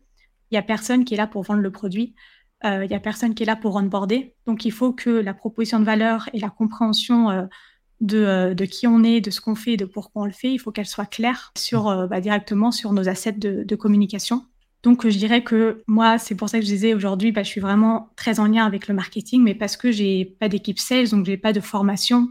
[0.50, 2.14] il y a personne qui est là pour vendre le produit.
[2.64, 4.34] Il euh, n'y a personne qui est là pour onboarder.
[4.46, 7.44] Donc, il faut que la proposition de valeur et la compréhension euh,
[8.00, 10.52] de, euh, de, qui on est, de ce qu'on fait, de pourquoi on le fait,
[10.52, 14.46] il faut qu'elle soit claire sur, bah, directement sur nos assets de, de, communication.
[14.82, 17.60] Donc, je dirais que moi, c'est pour ça que je disais aujourd'hui, bah, je suis
[17.60, 21.26] vraiment très en lien avec le marketing, mais parce que j'ai pas d'équipe sales, donc
[21.26, 22.28] j'ai pas de formation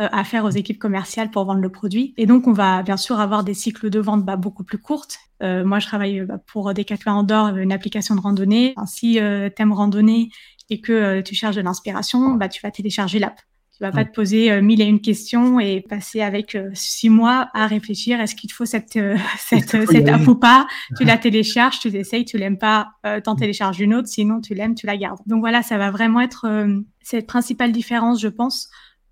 [0.00, 2.14] euh, à faire aux équipes commerciales pour vendre le produit.
[2.18, 5.18] Et donc, on va bien sûr avoir des cycles de vente bah, beaucoup plus courtes.
[5.42, 8.74] Euh, moi, je travaille bah, pour Decathlon Andorre, une application de randonnée.
[8.86, 10.30] si euh, tu aimes randonner
[10.70, 13.40] et que tu cherches de l'inspiration, bah, tu vas télécharger l'app.
[13.78, 17.68] Tu vas pas te poser mille et une questions et passer avec six mois à
[17.68, 18.98] réfléchir est-ce qu'il te faut cette
[19.38, 20.66] cette, cette app ou pas?
[20.98, 22.88] Tu la télécharges, tu l'essayes, tu l'aimes pas,
[23.22, 23.38] t'en mm.
[23.38, 24.08] télécharges une autre.
[24.08, 25.20] Sinon, tu l'aimes, tu la gardes.
[25.26, 26.46] Donc voilà, ça va vraiment être
[27.02, 28.68] cette principale différence, je pense,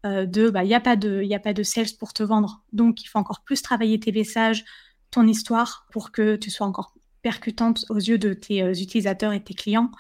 [0.07, 2.23] euh, de bah il n'y a pas de il a pas de sales pour te
[2.23, 4.65] vendre donc il faut encore plus travailler tes messages
[5.11, 9.43] ton histoire pour que tu sois encore percutante aux yeux de tes euh, utilisateurs et
[9.43, 9.91] tes clients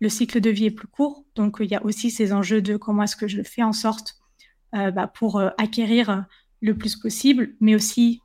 [0.00, 2.76] le cycle de vie est plus court donc il y a aussi ces enjeux de
[2.76, 4.16] comment est-ce que je fais en sorte
[4.74, 6.24] euh, bah, pour acquérir
[6.60, 8.20] le plus possible mais aussi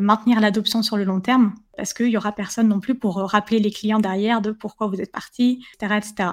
[0.00, 3.58] maintenir l'adoption sur le long terme parce qu'il y aura personne non plus pour rappeler
[3.58, 6.32] les clients derrière de pourquoi vous êtes parti, etc.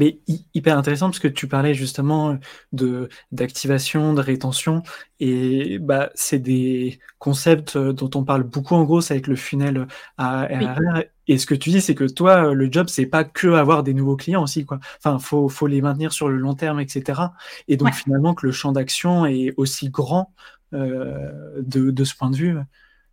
[0.00, 0.18] Mais
[0.54, 2.38] hyper intéressant parce que tu parlais justement
[2.72, 4.82] de d'activation, de rétention,
[5.20, 9.86] et bah c'est des concepts euh, dont on parle beaucoup en gros, avec le funnel
[10.16, 11.04] ARR.
[11.28, 13.92] Et ce que tu dis, c'est que toi, le job, c'est pas que avoir des
[13.92, 14.80] nouveaux clients aussi, quoi.
[15.04, 17.20] Enfin, faut faut les maintenir sur le long terme, etc.
[17.68, 20.32] Et donc finalement que le champ d'action est aussi grand
[20.72, 22.56] euh, de, de ce point de vue.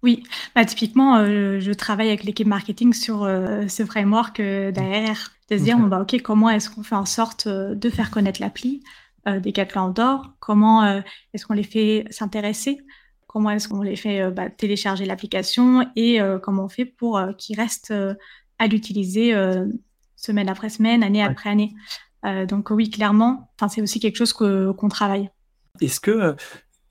[0.04, 0.24] Oui,
[0.56, 5.58] bah, typiquement, euh, je travaille avec l'équipe marketing sur euh, ce framework euh, d'ARR, de
[5.58, 8.84] se dire, bah, OK, comment est-ce qu'on fait en sorte de faire connaître l'appli
[9.26, 10.34] des quatre d'or?
[10.40, 11.02] Comment
[11.34, 12.78] est-ce qu'on les fait s'intéresser?
[13.28, 17.94] Comment est-ce qu'on les fait bah, télécharger l'application Et comment on fait pour qu'ils restent
[18.58, 19.34] à l'utiliser
[20.16, 21.76] semaine après semaine, année après année?
[22.48, 25.30] Donc oui, clairement, c'est aussi quelque chose qu'on travaille.
[25.82, 26.36] Est-ce que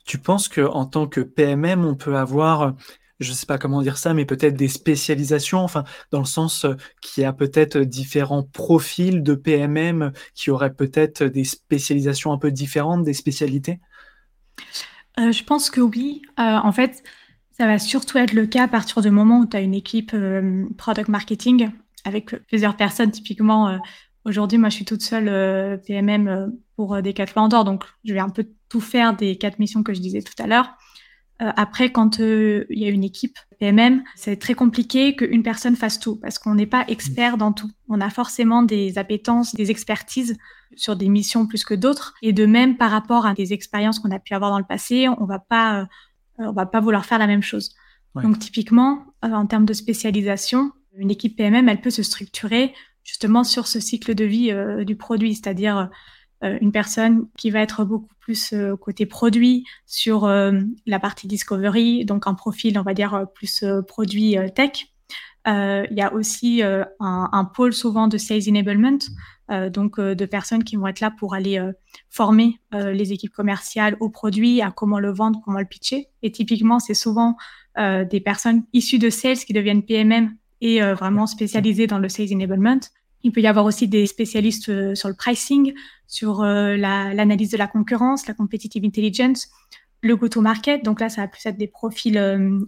[0.07, 2.75] tu penses qu'en tant que PMM, on peut avoir,
[3.21, 6.64] je ne sais pas comment dire ça, mais peut-être des spécialisations, enfin, dans le sens
[6.64, 12.38] euh, qu'il y a peut-être différents profils de PMM qui auraient peut-être des spécialisations un
[12.38, 13.81] peu différentes, des spécialités?
[15.19, 16.23] Euh, Je pense que oui.
[16.38, 17.03] Euh, en fait,
[17.51, 20.14] ça va surtout être le cas à partir du moment où tu as une équipe
[20.77, 21.71] product marketing
[22.05, 23.81] avec plusieurs personnes, typiquement
[24.27, 27.85] Aujourd'hui, moi, je suis toute seule euh, PMM euh, pour euh, des quatre d'or, donc
[28.05, 30.76] je vais un peu tout faire des quatre missions que je disais tout à l'heure.
[31.38, 36.16] après, quand il y a une équipe PMM, c'est très compliqué qu'une personne fasse tout
[36.16, 37.70] parce qu'on n'est pas expert dans tout.
[37.88, 40.37] On a forcément des appétences, des expertises
[40.76, 42.14] sur des missions plus que d'autres.
[42.22, 45.09] Et de même, par rapport à des expériences qu'on a pu avoir dans le passé,
[45.09, 45.87] on va pas,
[46.38, 47.74] on va pas vouloir faire la même chose.
[48.14, 52.72] Donc, typiquement, en termes de spécialisation, une équipe PMM, elle peut se structurer
[53.05, 54.52] justement sur ce cycle de vie
[54.87, 55.90] du produit, c'est-à-dire
[56.42, 62.35] une personne qui va être beaucoup plus côté produit sur la partie discovery, donc un
[62.35, 64.88] profil, on va dire, plus produit tech.
[65.46, 68.99] Il y a aussi un, un, pôle souvent de sales enablement,
[69.51, 71.72] euh, donc euh, de personnes qui vont être là pour aller euh,
[72.11, 76.09] former les équipes commerciales au produit, à comment le vendre, comment le pitcher.
[76.22, 77.37] Et typiquement, c'est souvent
[77.77, 82.81] des personnes issues de sales qui deviennent PMM et vraiment spécialisées dans le sales enablement.
[83.22, 85.74] Il peut y avoir aussi des spécialistes sur le pricing,
[86.07, 89.48] sur l'analyse de la concurrence, la competitive intelligence,
[90.02, 90.85] le go-to-market.
[90.85, 92.20] Donc là, ça va plus être des profils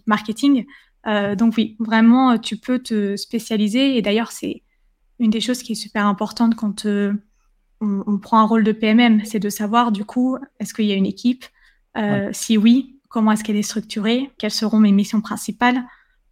[0.07, 0.67] marketing.
[1.05, 3.97] donc oui, vraiment, tu peux te spécialiser.
[3.97, 4.65] Et d'ailleurs, c'est
[5.19, 7.13] une des choses qui est super importante quand euh,
[7.81, 10.97] on, prend un rôle de PMM, c'est de savoir du coup, est-ce qu'il y a
[10.97, 11.45] une équipe?
[11.97, 14.31] Euh, Si oui, comment est-ce qu'elle est structurée?
[14.39, 15.85] Quelles seront mes missions principales?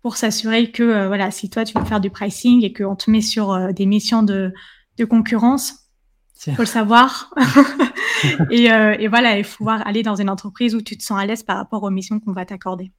[0.06, 3.10] Pour s'assurer que euh, voilà, si toi tu veux faire du pricing et qu'on te
[3.10, 4.54] met sur des missions de,
[4.98, 5.74] de concurrence,
[6.46, 7.34] il faut le savoir.
[8.50, 11.26] et, et, voilà, il faut pouvoir aller dans une entreprise où tu te sens à
[11.26, 12.92] l'aise par rapport aux missions qu'on va t'accorder.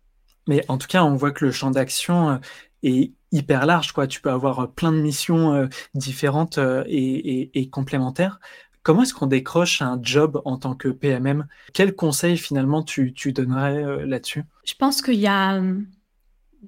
[0.50, 2.42] Mais en tout cas, on voit que le champ d'action
[2.84, 3.92] est hyper large.
[3.92, 4.08] Quoi.
[4.08, 8.40] Tu peux avoir euh, plein de missions euh, différentes euh, et, complémentaires.
[8.84, 14.06] Comment est-ce qu'on décroche un job en tant que PMM Quels conseils finalement tu, donnerais
[14.06, 14.44] là-dessus?
[14.66, 15.62] Je pense qu'il y a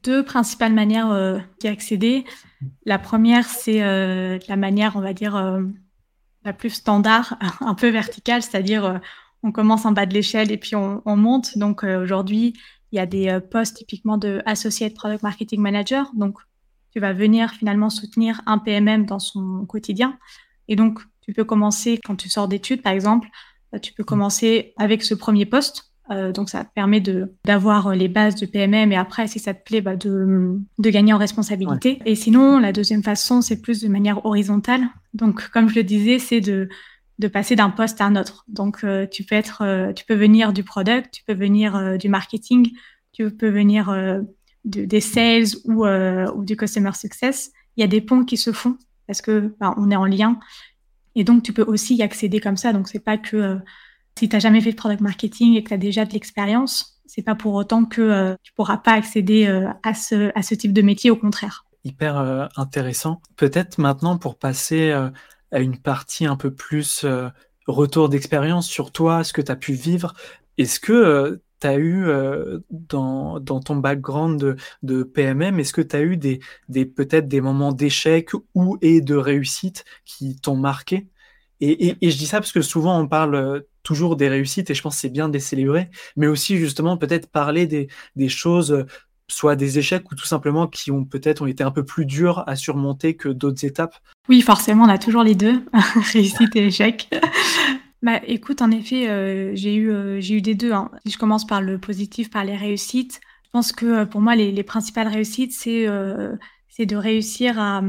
[0.03, 2.25] deux principales manières d'y accéder.
[2.85, 5.61] La première, c'est la manière, on va dire,
[6.45, 9.01] la plus standard, un peu verticale, c'est-à-dire
[9.43, 11.57] on commence en bas de l'échelle et puis on, on monte.
[11.57, 12.53] Donc aujourd'hui,
[12.91, 16.11] il y a des postes typiquement de Associate Product Marketing Manager.
[16.15, 16.39] Donc
[16.91, 20.17] tu vas venir finalement soutenir un PMM dans son quotidien.
[20.67, 23.27] Et donc, tu peux commencer, quand tu sors d'études, par exemple,
[23.75, 25.88] euh, tu peux commencer avec ce premier poste.
[26.11, 27.01] Euh, donc, ça te permet
[27.45, 31.13] d'avoir les bases de PMM et après, si ça te plaît, bah, de, de, gagner
[31.13, 31.99] en responsabilité.
[32.05, 34.81] Et sinon, la deuxième façon, c'est plus de manière horizontale.
[35.13, 36.67] Donc, comme je le disais, c'est de,
[37.19, 38.45] de passer d'un poste à un autre.
[38.47, 42.71] Donc, euh, tu peux être, tu peux venir du product, tu peux venir du marketing,
[43.11, 43.93] tu peux venir
[44.65, 48.51] des sales ou, euh, ou, du customer success, il y a des ponts qui se
[48.51, 50.39] font parce que ben, on est en lien.
[51.15, 52.73] Et donc, tu peux aussi y accéder comme ça.
[52.73, 53.55] Donc, c'est pas que euh,
[54.19, 57.01] si tu n'as jamais fait de product marketing et que tu as déjà de l'expérience,
[57.05, 59.47] c'est pas pour autant que euh, tu pourras pas accéder
[59.83, 61.65] à, ce, à ce type de métier, au contraire.
[61.83, 63.21] Hyper intéressant.
[63.37, 67.05] Peut-être maintenant pour passer à une partie un peu plus
[67.67, 70.13] retour d'expérience sur toi, ce que tu as pu vivre.
[70.57, 75.81] Est-ce que tu as eu euh, dans, dans, ton background de, de PMM, est-ce que
[75.81, 80.57] tu as eu des, des peut-être des moments d'échec ou et de réussite qui t'ont
[80.57, 81.07] marqué?
[81.61, 84.81] Et, je dis ça parce que souvent on parle euh, toujours des réussites et je
[84.81, 88.85] pense que c'est bien de les célébrer, mais aussi justement peut-être parler des, choses euh,
[89.27, 92.43] soit des échecs ou tout simplement qui ont peut-être ont été un peu plus durs
[92.47, 93.95] à surmonter que d'autres étapes
[94.29, 95.65] Oui, forcément, on a toujours les deux,
[96.13, 97.09] réussite et échec.
[98.01, 99.91] Bah, écoute, en effet, euh, j'ai eu,
[100.21, 100.71] eu des deux.
[100.71, 100.89] Hein.
[101.05, 104.63] Je commence par le positif, par les réussites, je pense que pour moi, les, les
[104.63, 105.85] principales réussites, c'est
[106.69, 107.81] c'est de réussir à,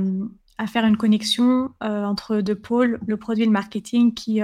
[0.62, 4.40] à, faire une connexion entre deux pôles, le produit et le marketing, qui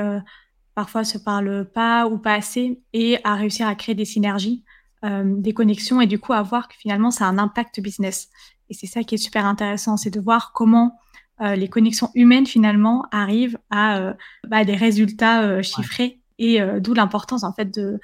[0.74, 4.64] parfois se parlent pas ou pas assez, et à réussir à créer des synergies,
[5.02, 8.28] des connexions, et du coup à voir que finalement, ça a un impact business.
[8.68, 10.98] Et c'est ça qui est super intéressant, c'est de voir comment
[11.42, 14.14] euh, les connexions humaines finalement arrivent à euh,
[14.48, 17.98] bah, des résultats euh, chiffrés et d'où l'importance en fait de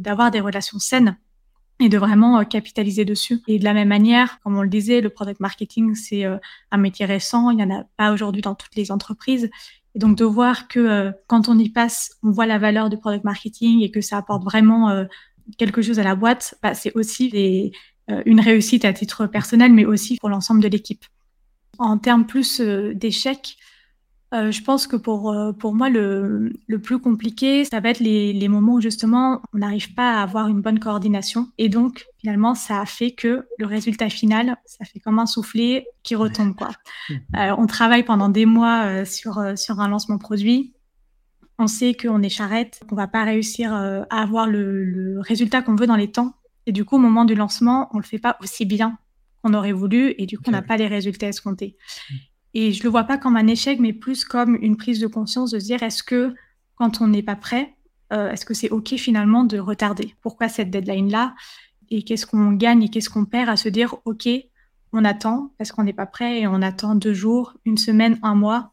[0.00, 1.16] d'avoir des relations saines
[1.80, 3.40] et de vraiment capitaliser dessus.
[3.48, 7.06] Et de la même manière, comme on le disait, le product marketing, c'est un métier
[7.06, 9.50] récent, il n'y en a pas aujourd'hui dans toutes les entreprises.
[9.94, 13.24] Et donc de voir que quand on y passe, on voit la valeur du product
[13.24, 15.06] marketing et que ça apporte vraiment
[15.58, 17.72] quelque chose à la boîte, bah, c'est aussi
[18.26, 21.04] une réussite à titre personnel, mais aussi pour l'ensemble de l'équipe.
[21.80, 23.56] En termes plus euh, d'échecs,
[24.32, 27.98] euh, je pense que pour, euh, pour moi, le, le, plus compliqué, ça va être
[27.98, 31.48] les, les moments où justement on n'arrive pas à avoir une bonne coordination.
[31.58, 35.86] Et donc, finalement, ça a fait que le résultat final, ça fait comme un soufflet
[36.04, 36.54] qui retombe.
[36.54, 36.70] Quoi.
[37.34, 40.74] on travaille pendant des mois sur, sur un lancement produit.
[41.58, 45.74] On sait qu'on est charrette, qu'on va pas réussir à avoir le, le résultat qu'on
[45.74, 46.34] veut dans les temps.
[46.66, 48.96] Et du coup, au moment du lancement, on le fait pas aussi bien
[49.42, 51.76] qu'on aurait voulu et du coup, on n'a pas les résultats escomptés.
[52.54, 55.50] Et je le vois pas comme un échec, mais plus comme une prise de conscience
[55.52, 56.34] de se dire est-ce que
[56.74, 57.76] quand on n'est pas prêt,
[58.12, 60.14] euh, est-ce que c'est OK finalement de retarder?
[60.20, 61.34] Pourquoi cette deadline-là?
[61.90, 64.28] Et qu'est-ce qu'on gagne et qu'est-ce qu'on perd à se dire OK,
[64.92, 68.34] on attend parce qu'on n'est pas prêt et on attend deux jours, une semaine, un
[68.34, 68.72] mois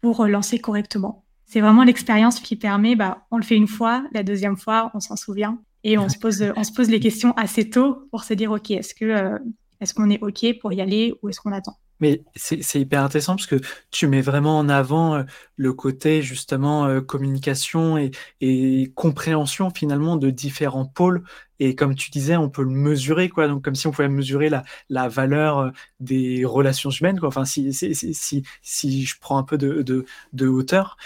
[0.00, 1.24] pour lancer correctement.
[1.46, 5.00] C'est vraiment l'expérience qui permet, bah, on le fait une fois, la deuxième fois, on
[5.00, 8.34] s'en souvient et on se pose, on se pose les questions assez tôt pour se
[8.34, 9.38] dire OK, est-ce euh,
[9.80, 11.76] est-ce qu'on est OK pour y aller ou est-ce qu'on attend?
[12.00, 13.60] Mais c'est hyper intéressant parce que
[13.90, 15.22] tu mets vraiment en avant euh,
[15.56, 18.10] le côté justement euh, communication et,
[18.40, 21.22] et, compréhension finalement de différents pôles.
[21.58, 23.46] Et comme tu disais, on peut le mesurer, quoi.
[23.46, 27.28] Donc comme si on pouvait mesurer la, la valeur euh, des relations humaines, quoi.
[27.28, 30.96] Enfin, si, si, si, si je prends un peu de, de, de hauteur,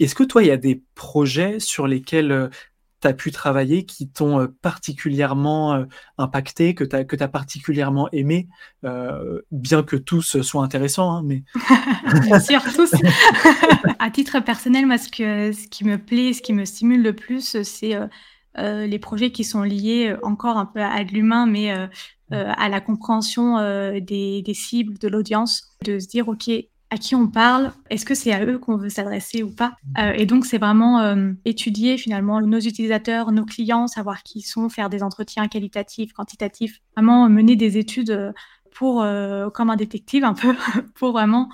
[0.00, 2.50] est-ce que toi, il y a des projets sur lesquels
[3.02, 5.84] tu as pu travailler qui t'ont euh, particulièrement euh,
[6.18, 8.48] impacté, que tu as, que as particulièrement aimé,
[8.84, 11.16] euh, bien que tous soient intéressants.
[11.16, 11.42] Hein, mais...
[12.22, 12.92] bien sûr, tous.
[13.98, 17.12] à titre personnel, moi, ce, que, ce qui me plaît, ce qui me stimule le
[17.12, 17.98] plus, c'est
[18.56, 21.70] les projets qui sont liés encore un peu à de l'humain, mais
[22.30, 23.56] à la compréhension
[23.98, 26.50] des, des cibles, de l'audience, de se dire, OK,
[26.92, 29.76] à qui on parle, est-ce que c'est à eux qu'on veut s'adresser ou pas?
[29.98, 34.42] Euh, et donc, c'est vraiment euh, étudier finalement nos utilisateurs, nos clients, savoir qui ils
[34.42, 38.32] sont, faire des entretiens qualitatifs, quantitatifs, vraiment mener des études euh,
[38.74, 39.06] pour,
[39.54, 40.54] comme un détective un peu,
[40.94, 41.48] pour vraiment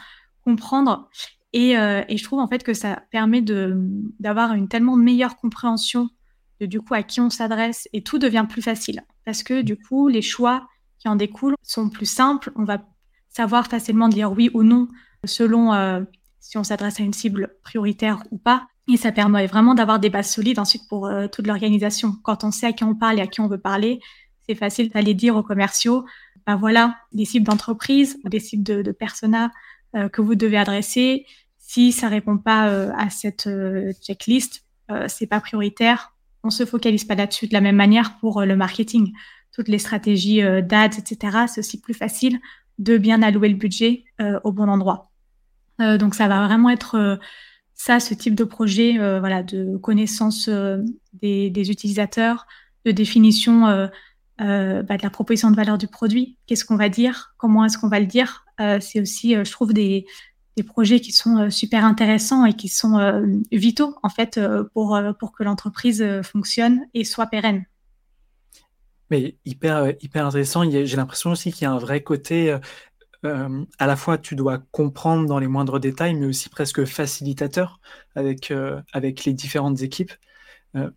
[0.44, 1.09] comprendre.
[1.53, 6.09] Et, et, je trouve en fait que ça permet d'avoir une tellement meilleure compréhension
[6.61, 9.77] de du coup à qui on s'adresse et tout devient plus facile parce que du
[9.77, 12.53] coup les choix qui en découlent sont plus simples.
[12.55, 12.79] On va
[13.31, 14.88] savoir facilement dire oui ou non
[15.24, 16.00] selon euh,
[16.40, 18.68] si on s'adresse à une cible prioritaire ou pas.
[18.90, 22.14] Et ça permet vraiment d'avoir des bases solides ensuite pour euh, toute l'organisation.
[22.22, 24.00] Quand on sait à qui on parle et à qui on veut parler,
[24.46, 26.07] c'est facile d'aller dire aux commerciaux,
[26.46, 29.50] ben voilà, des cibles d'entreprise, des cibles de, de personas
[29.94, 31.26] euh, que vous devez adresser.
[31.59, 32.64] Si ça répond pas
[32.96, 33.46] à cette
[34.00, 34.64] checklist,
[35.07, 36.14] c'est pas prioritaire.
[36.42, 39.12] On se focalise pas là-dessus de la même manière pour le marketing.
[39.52, 42.40] Toutes les stratégies d'ads, etc., c'est aussi plus facile
[42.78, 44.04] de bien allouer le budget
[44.44, 45.08] au bon endroit.
[45.80, 47.16] Euh, donc ça va vraiment être euh,
[47.74, 52.46] ça, ce type de projet, euh, voilà, de connaissance des, utilisateurs,
[52.84, 53.66] de définition
[54.38, 56.36] bah, de la proposition de valeur du produit.
[56.46, 57.34] Qu'est-ce qu'on va dire?
[57.38, 58.44] Comment est-ce qu'on va le dire?
[58.58, 60.06] C'est aussi, je trouve, des,
[60.56, 62.98] des, projets qui sont super intéressants et qui sont
[63.52, 64.40] vitaux en fait
[64.74, 67.64] pour, pour que l'entreprise fonctionne et soit pérenne.
[69.11, 70.71] Mais hyper, hyper intéressant.
[70.71, 72.59] J'ai l'impression aussi qu'il y a un vrai côté
[73.25, 77.81] euh, à la fois tu dois comprendre dans les moindres détails, mais aussi presque facilitateur
[78.14, 80.12] avec, euh, avec les différentes équipes.
[80.77, 80.90] Euh,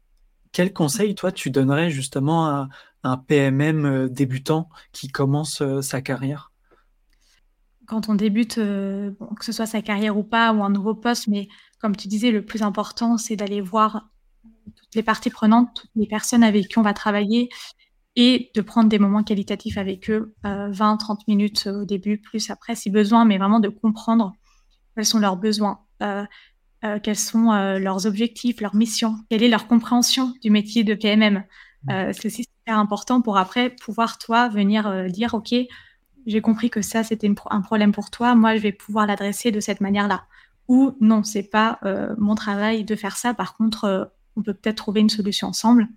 [0.52, 2.70] quel conseil, toi, tu donnerais justement à,
[3.04, 6.52] un PMM débutant qui commence sa carrière?
[7.88, 11.48] Quand on débute, que ce soit sa carrière ou pas, ou un nouveau poste, mais
[11.80, 14.12] comme tu disais, le plus important, c'est d'aller voir
[14.76, 17.50] toutes les parties prenantes, toutes les personnes avec qui on va travailler,
[18.16, 22.76] et de prendre des moments qualitatifs avec eux, 20, 30 minutes au début, plus après
[22.76, 24.34] si besoin, mais vraiment de comprendre
[24.96, 26.26] quels sont leurs besoins, euh,
[26.84, 30.96] euh, quels sont euh, leurs objectifs, leurs missions, quelle est leur compréhension du métier de
[30.96, 31.44] PMM.
[31.92, 35.54] Euh, c'est aussi super important pour après pouvoir, toi, venir dire, OK,
[36.26, 39.60] j'ai compris que ça, c'était un problème pour toi, moi, je vais pouvoir l'adresser de
[39.60, 40.26] cette manière-là.
[40.68, 41.80] Ou non, c'est pas
[42.18, 45.88] mon travail de faire ça, par contre, on peut peut-être trouver une solution ensemble.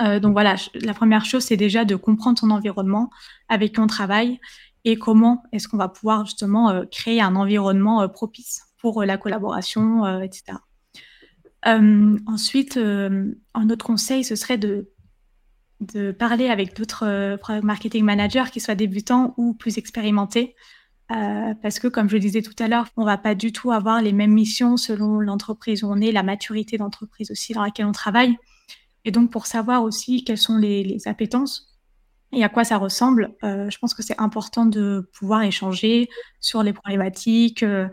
[0.00, 3.10] Euh, donc voilà, la première chose, c'est déjà de comprendre ton environnement
[3.48, 4.38] avec qui on travaille
[4.84, 9.16] et comment est-ce qu'on va pouvoir justement euh, créer un environnement euh, propice pour la
[9.16, 10.58] collaboration, etc.
[11.64, 14.92] ensuite, un autre conseil, ce serait de,
[15.80, 20.54] de parler avec d'autres marketing managers qui soient débutants ou plus expérimentés.
[21.08, 24.02] parce que, comme je le disais tout à l'heure, on va pas du tout avoir
[24.02, 27.92] les mêmes missions selon l'entreprise où on est, la maturité d'entreprise aussi dans laquelle on
[27.92, 28.36] travaille.
[29.06, 31.72] Et donc, pour savoir aussi quelles sont les, appétences
[32.32, 36.08] et à quoi ça ressemble, euh, je pense que c'est important de pouvoir échanger
[36.40, 37.86] sur les problématiques, euh,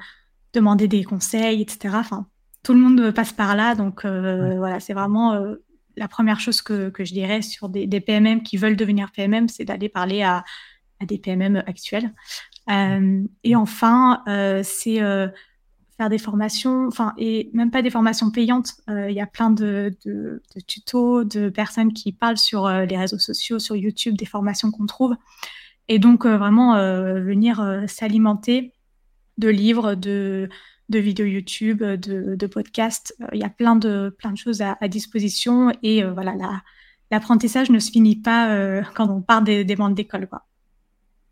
[0.54, 1.96] demander des conseils, etc.
[2.00, 2.26] Enfin,
[2.64, 3.76] tout le monde passe par là.
[3.76, 5.40] Donc, euh, voilà, c'est vraiment
[5.96, 9.90] la première chose que, je dirais sur des, PMM qui veulent devenir PMM, c'est d'aller
[9.90, 10.44] parler à,
[11.00, 12.12] à, des PMM actuels.
[13.44, 14.24] et enfin,
[14.64, 15.00] c'est
[15.98, 18.74] faire des formations, enfin, et même pas des formations payantes.
[18.90, 19.96] Euh, il y a plein de,
[20.68, 24.86] tutos, de personnes qui parlent sur euh, les réseaux sociaux, sur YouTube, des formations qu'on
[24.86, 25.16] trouve.
[25.88, 28.74] Et donc, euh, vraiment, venir s'alimenter
[29.38, 30.50] de livres, de,
[30.90, 33.16] de vidéos YouTube, de, de podcasts.
[33.34, 35.72] Il y a plein de, plein de choses à, à disposition.
[35.84, 36.34] Et voilà,
[37.12, 40.30] l'apprentissage ne se finit pas quand on part des, des bandes d'école.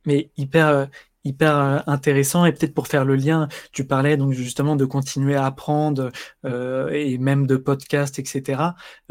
[0.05, 0.89] Mais hyper,
[1.23, 5.35] hyper euh, intéressant et peut-être pour faire le lien, tu parlais donc justement de continuer
[5.35, 6.11] à apprendre
[6.45, 8.61] euh, et même de podcast, etc.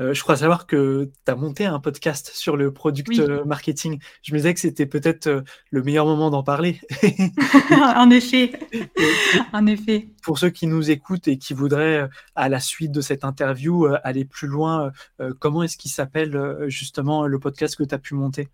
[0.01, 4.01] Euh, je crois savoir que tu as monté un podcast sur le product marketing.
[4.23, 6.81] Je me disais que c'était peut-être le meilleur moment d'en parler.
[7.71, 8.53] en effet,
[9.53, 10.09] en effet.
[10.23, 14.25] Pour ceux qui nous écoutent et qui voudraient, à la suite de cette interview, aller
[14.25, 14.93] plus loin,
[15.39, 18.49] comment est-ce qu'il s'appelle justement le podcast que tu as pu monter?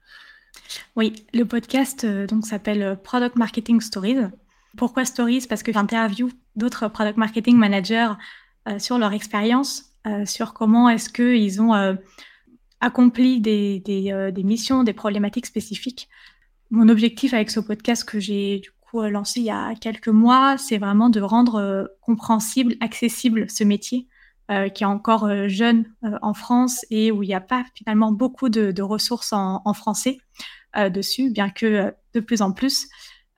[0.97, 4.27] Oui, le podcast donc s'appelle Product Marketing Stories.
[4.77, 5.47] Pourquoi Stories?
[5.49, 8.13] Parce que j'interviewe d'autres product marketing managers
[8.79, 9.93] sur leur expérience,
[10.27, 11.97] sur comment est-ce qu'ils ont
[12.81, 16.09] accompli des, des, missions, des problématiques spécifiques.
[16.71, 20.59] Mon objectif avec ce podcast que j'ai du coup lancé il y a quelques mois,
[20.59, 24.09] c'est vraiment de rendre compréhensible, accessible ce métier
[24.49, 27.65] euh, qui est encore euh, jeune euh, en France et où il n'y a pas
[27.75, 30.19] finalement beaucoup de, de ressources en, en français
[30.91, 32.87] dessus, bien que de plus en plus.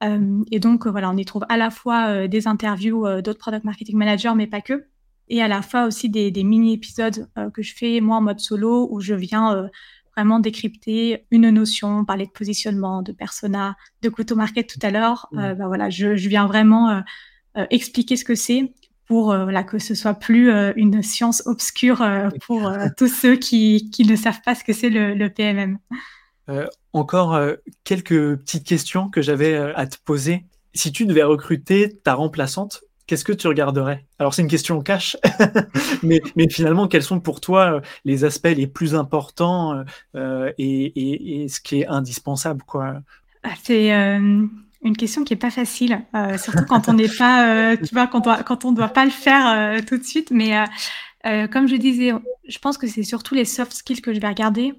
[0.02, 4.32] et donc, voilà, on y trouve à la fois des interviews d'autres product marketing managers,
[4.34, 4.88] mais pas que,
[5.28, 8.88] et à la fois aussi des, des mini-épisodes que je fais moi en mode solo,
[8.90, 9.70] où je viens
[10.16, 15.28] vraiment décrypter une notion, parler de positionnement, de persona, de go-to-market tout à l'heure.
[15.30, 15.54] Mmh.
[15.54, 17.04] bah, voilà, je, je viens vraiment
[17.70, 18.74] expliquer ce que c'est
[19.08, 23.36] pour euh, voilà, que ce soit plus euh, une science obscure euh, pour tous ceux
[23.36, 25.78] qui, qui, ne savent pas ce que c'est le, le, PMM.
[26.92, 27.40] encore
[27.84, 30.44] quelques petites questions que j'avais à te poser.
[30.74, 34.04] Si tu devais recruter ta remplaçante, qu'est-ce que tu regarderais?
[34.18, 35.16] Alors c'est une question cash,
[36.02, 39.82] mais, mais, finalement, quels sont pour toi les aspects les plus importants
[40.14, 43.00] et, et, et, ce qui est indispensable quoi?
[43.42, 43.90] Ah, C'est
[44.82, 48.06] une question qui est pas facile, euh, surtout quand on n'est pas, euh, tu vois,
[48.06, 50.30] quand on, quand doit pas le faire euh, tout de suite.
[50.30, 50.52] Mais
[51.50, 52.12] comme je disais,
[52.48, 54.74] je pense que c'est surtout les soft skills que je vais regarder,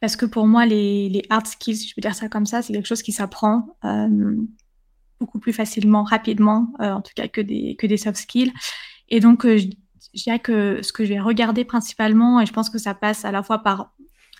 [0.00, 2.62] parce que pour moi, les, les hard skills, si je peux dire ça comme ça,
[2.62, 3.76] c'est quelque chose qui s'apprend
[5.18, 8.52] beaucoup plus facilement, rapidement, en tout cas que des que des soft skills.
[9.08, 9.66] Et donc, je,
[10.14, 13.24] je dirais que ce que je vais regarder principalement, et je pense que ça passe
[13.24, 13.92] à la fois par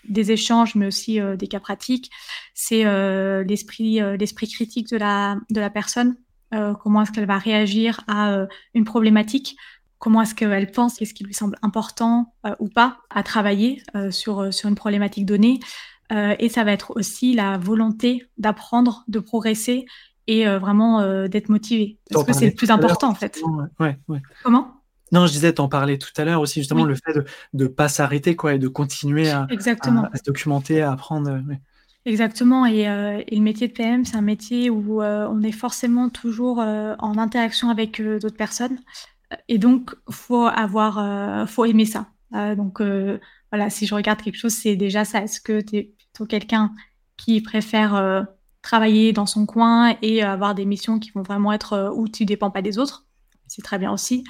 [0.07, 2.09] des échanges, mais aussi euh, des cas pratiques.
[2.53, 6.15] C'est euh, l'esprit, euh, l'esprit critique de la, de la personne.
[6.81, 9.55] comment est-ce qu'elle va réagir à une problématique?
[9.99, 10.97] Comment est-ce qu'elle pense?
[10.97, 15.59] Qu'est-ce qui lui semble important ou pas à travailler sur, sur une problématique donnée?
[16.11, 19.85] Et ça va être aussi la volonté d'apprendre, de progresser
[20.25, 21.99] et vraiment d'être motivé.
[22.09, 23.39] Parce que c'est le plus important en fait.
[23.79, 24.21] Ouais, ouais.
[24.43, 24.78] Comment?
[25.11, 27.89] Non, je disais, t'en parlais tout à l'heure aussi, justement, le fait de ne pas
[27.89, 31.31] s'arrêter quoi, et de continuer à, se documenter, à apprendre.
[31.31, 31.55] Euh,
[32.05, 32.65] Exactement.
[32.65, 36.59] Euh, et, le métier de PM, c'est un métier où euh, on est forcément toujours
[36.59, 38.79] en interaction avec d'autres personnes.
[39.47, 42.07] Et donc, faut avoir, faut aimer ça.
[42.31, 42.81] donc,
[43.51, 45.23] voilà, si je regarde quelque chose, c'est déjà ça.
[45.23, 46.71] Est-ce que tu es plutôt quelqu'un
[47.17, 48.25] qui préfère
[48.61, 52.51] travailler dans son coin et avoir des missions qui vont vraiment être où tu dépends
[52.51, 53.05] pas des autres?
[53.47, 54.23] C'est très bien aussi.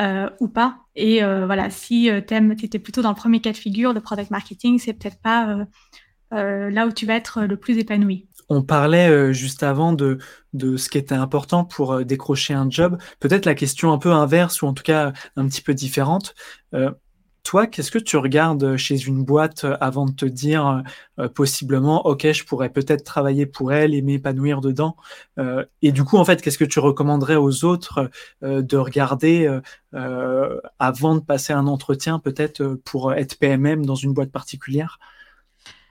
[0.00, 0.78] Euh, ou pas.
[0.96, 4.00] Et euh, voilà, si euh, tu étais plutôt dans le premier cas de figure, le
[4.00, 5.66] product marketing, c'est peut-être pas
[6.32, 8.26] là où tu vas être le plus épanoui.
[8.48, 10.18] On parlait juste avant de,
[10.52, 12.98] de ce qui était important pour décrocher un job.
[13.20, 16.34] Peut-être la question un peu inverse ou en tout cas un petit peu différente.
[17.44, 20.82] Toi, qu'est-ce que tu regardes chez une boîte euh, avant de te dire
[21.18, 24.96] euh, possiblement, OK, je pourrais peut-être travailler pour elle et m'épanouir dedans
[25.38, 28.10] euh, Et du coup, en fait, qu'est-ce que tu recommanderais aux autres
[28.42, 29.60] de regarder
[30.78, 34.98] avant de passer un entretien, peut-être pour être PMM dans une boîte particulière?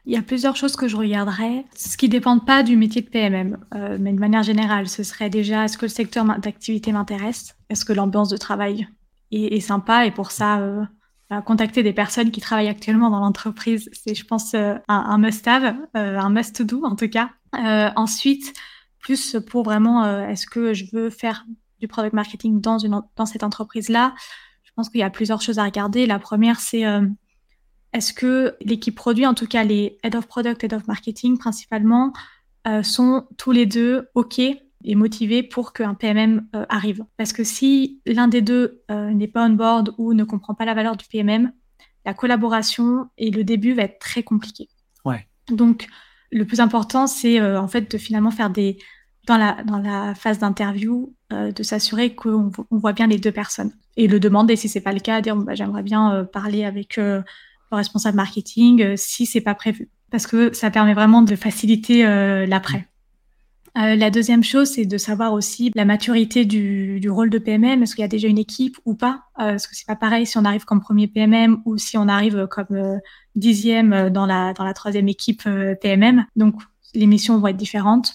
[0.06, 3.02] Il y a plusieurs choses que je regarderais, ce qui ne dépend pas du métier
[3.02, 3.58] de PMM,
[4.00, 7.56] mais de manière générale, ce serait déjà est-ce que le secteur d'activité m'intéresse?
[7.70, 8.88] Est-ce que l'ambiance de travail
[9.32, 10.06] est, sympa?
[10.06, 10.60] Et pour ça,
[11.42, 13.90] contacter des personnes qui travaillent actuellement dans l'entreprise.
[13.94, 17.30] C'est, je pense, euh, un, must-have, euh, un must-do en tout cas.
[17.56, 18.54] Euh, ensuite,
[19.00, 21.46] plus pour vraiment, est-ce que je veux faire
[21.80, 24.14] du product marketing dans, une, dans cette entreprise-là?
[24.64, 26.06] Je pense qu'il y a plusieurs choses à regarder.
[26.06, 26.84] La première, c'est
[27.92, 32.14] est-ce que l'équipe produit, en tout cas les head of product, head of marketing principalement,
[32.82, 34.40] sont tous les deux OK
[34.84, 37.06] et motivé pour qu'un PMM euh, arrive.
[37.18, 40.66] Parce que si l'un des deux euh, n'est pas on board ou ne comprend pas
[40.66, 41.52] la valeur du PMM,
[42.06, 44.70] la collaboration et le début va être très compliqué.
[45.06, 45.28] Ouais.
[45.50, 45.88] Donc,
[46.32, 48.78] le plus important, c'est euh, en fait de finalement faire des
[49.26, 53.72] dans la dans la phase d'interview, de s'assurer qu'on on voit bien les deux personnes
[53.96, 57.24] et le demander si c'est pas le cas, dire bah, j'aimerais bien parler avec le
[57.72, 62.04] responsable marketing si c'est pas prévu, parce que ça permet vraiment de faciliter
[62.46, 62.86] l'après.
[63.76, 67.82] Euh, la deuxième chose, c'est de savoir aussi la maturité du, du rôle de PMM.
[67.82, 69.24] Est-ce qu'il y a déjà une équipe ou pas?
[69.40, 72.08] Euh, Parce que c'est pas pareil si on arrive comme premier PMM ou si on
[72.08, 72.98] arrive comme euh,
[73.36, 75.44] dixième dans la dans la troisième équipe
[75.82, 76.26] PMM.
[76.36, 76.56] Donc
[76.94, 78.14] les missions vont être différentes.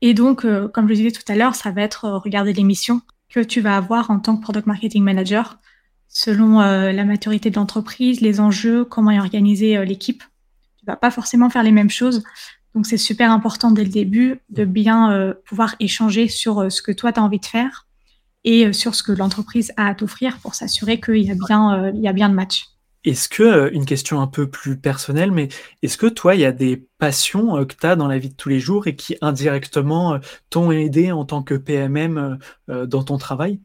[0.00, 3.00] Et donc, comme je le disais tout à l'heure, ça va être regarder les missions
[3.28, 5.58] que tu vas avoir en tant que product marketing manager
[6.06, 10.22] selon la maturité de l'entreprise, les enjeux, comment est organisée l'équipe.
[10.78, 12.22] Tu vas pas forcément faire les mêmes choses.
[12.74, 16.82] Donc c'est super important dès le début de bien euh, pouvoir échanger sur euh, ce
[16.82, 17.86] que toi tu as envie de faire
[18.44, 21.90] et euh, sur ce que l'entreprise a à t'offrir pour s'assurer qu'il y a bien
[21.94, 22.66] il y a bien de match.
[23.04, 25.48] Est-ce que, une question un peu plus personnelle, mais
[25.82, 28.34] est-ce que toi, il y a des passions, que tu as dans la vie de
[28.34, 30.18] tous les jours et qui indirectement,
[30.50, 33.60] t'ont aidé en tant que PMM, dans ton travail?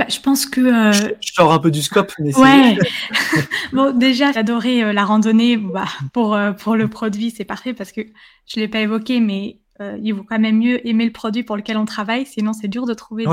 [0.00, 2.78] Bah, je pense que, Je je sors un peu du scope, mais c'est ouais.
[3.72, 8.00] Bon, déjà, j'adorais, la randonnée, bah, pour, pour le produit, c'est parfait parce que
[8.46, 11.56] je l'ai pas évoqué, mais euh, il vaut quand même mieux aimer le produit pour
[11.56, 13.24] lequel on travaille, sinon c'est dur de trouver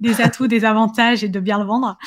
[0.00, 1.98] des, atouts, des avantages et de bien le vendre.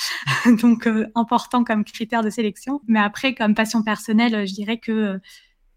[0.61, 2.82] Donc, euh, important comme critère de sélection.
[2.88, 5.18] Mais après, comme passion personnelle, je dirais que euh,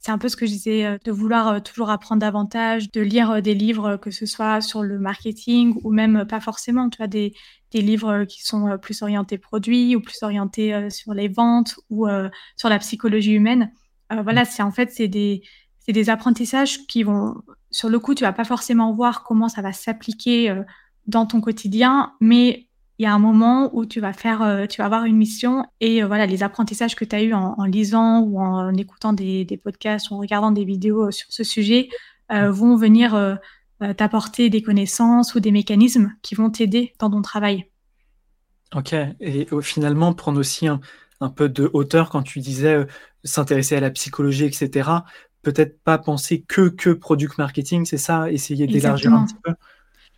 [0.07, 3.55] c'est un peu ce que je disais, de vouloir toujours apprendre davantage, de lire des
[3.55, 7.35] livres, que ce soit sur le marketing ou même pas forcément, tu vois, des,
[7.73, 12.07] des livres qui sont plus orientés produits ou plus orientés sur les ventes ou
[12.57, 13.73] sur la psychologie humaine.
[14.11, 15.43] voilà, c'est en fait, c'est des,
[15.89, 17.35] des apprentissages qui vont
[17.77, 20.63] sur le coup, tu vas pas forcément voir comment ça va s'appliquer euh,
[21.07, 22.66] dans ton quotidien, mais
[22.99, 25.65] il y a un moment où tu vas faire, euh, tu vas avoir une mission
[25.81, 29.61] et euh, voilà, les apprentissages que tu as eu en, lisant ou en, écoutant des,
[29.63, 31.89] podcasts ou en regardant des vidéos sur ce sujet
[32.29, 33.39] vont venir
[33.97, 37.71] t'apporter des connaissances ou des mécanismes qui vont t'aider dans ton travail.
[38.75, 40.81] Ok, et finalement, prendre aussi un,
[41.21, 42.85] un, peu de hauteur quand tu disais
[43.23, 44.91] s'intéresser à la psychologie, etc
[45.47, 49.53] peut-être pas penser que que product marketing, c'est ça, essayer d'élargir un petit peu?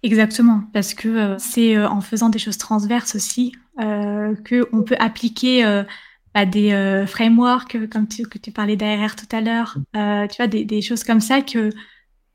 [0.02, 4.96] Exactement, parce que euh, c'est euh, en faisant des choses transverses aussi euh, qu'on peut
[5.00, 5.86] appliquer à
[6.34, 10.64] bah, des frameworks, comme tu, que tu parlais d'ARR tout à l'heure, tu vois, des,
[10.64, 11.76] des, choses comme ça que tu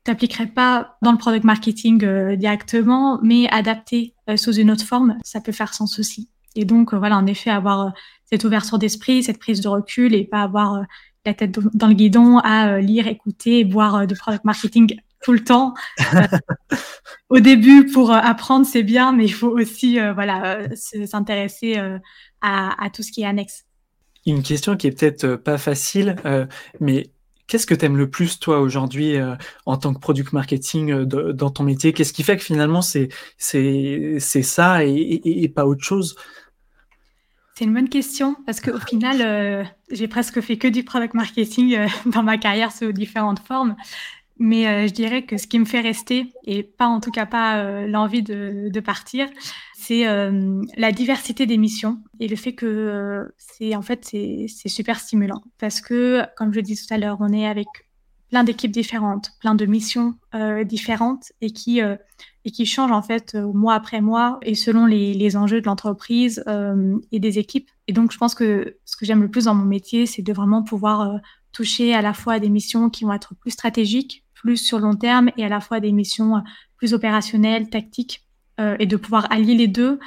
[0.06, 5.52] n'appliquerais pas dans le product marketing directement, mais adapté sous une autre forme, ça peut
[5.52, 6.28] faire sens aussi.
[6.56, 7.92] Et donc, voilà, en effet, avoir
[8.24, 10.84] cette ouverture d'esprit, cette prise de recul et pas avoir
[11.26, 15.32] la tête dans le guidon à euh, lire, écouter, boire euh, de product marketing tout
[15.32, 15.74] le temps.
[16.14, 16.22] Euh,
[17.30, 21.80] au début, pour apprendre, c'est bien, mais il faut aussi voilà, s'intéresser
[22.40, 23.64] à, tout ce qui est annexe.
[24.26, 26.16] Une question qui est peut-être pas facile,
[26.80, 27.10] mais
[27.46, 29.16] qu'est-ce que tu aimes le plus, toi, aujourd'hui,
[29.66, 31.92] en tant que product marketing dans ton métier?
[31.92, 33.08] Qu'est-ce qui fait que finalement, c'est
[33.38, 36.14] ça et, pas autre chose?
[37.56, 41.76] C'est une bonne question parce qu'au final, euh, j'ai presque fait que du product marketing
[41.76, 43.76] euh, dans ma carrière sous différentes formes.
[44.38, 47.26] Mais euh, je dirais que ce qui me fait rester, et pas en tout cas
[47.26, 49.28] pas l'envie de, partir,
[49.76, 50.04] c'est
[50.76, 55.80] la diversité des missions et le fait que c'est en fait c'est super stimulant parce
[55.80, 57.68] que comme je dis tout à l'heure, on est avec
[58.30, 60.14] plein d'équipes différentes, plein de missions
[60.64, 61.80] différentes et qui
[62.44, 66.44] et qui change en fait euh, mois après mois et selon les, enjeux de l'entreprise
[66.46, 67.70] euh, et des équipes.
[67.88, 70.32] Et donc, je pense que ce que j'aime le plus dans mon métier, c'est de
[70.32, 71.18] vraiment pouvoir euh,
[71.52, 75.30] toucher à la fois des missions qui vont être plus stratégiques, plus sur long terme,
[75.38, 76.42] et à la fois des missions
[76.76, 78.26] plus opérationnelles, tactiques,
[78.58, 79.98] et de pouvoir allier les deux.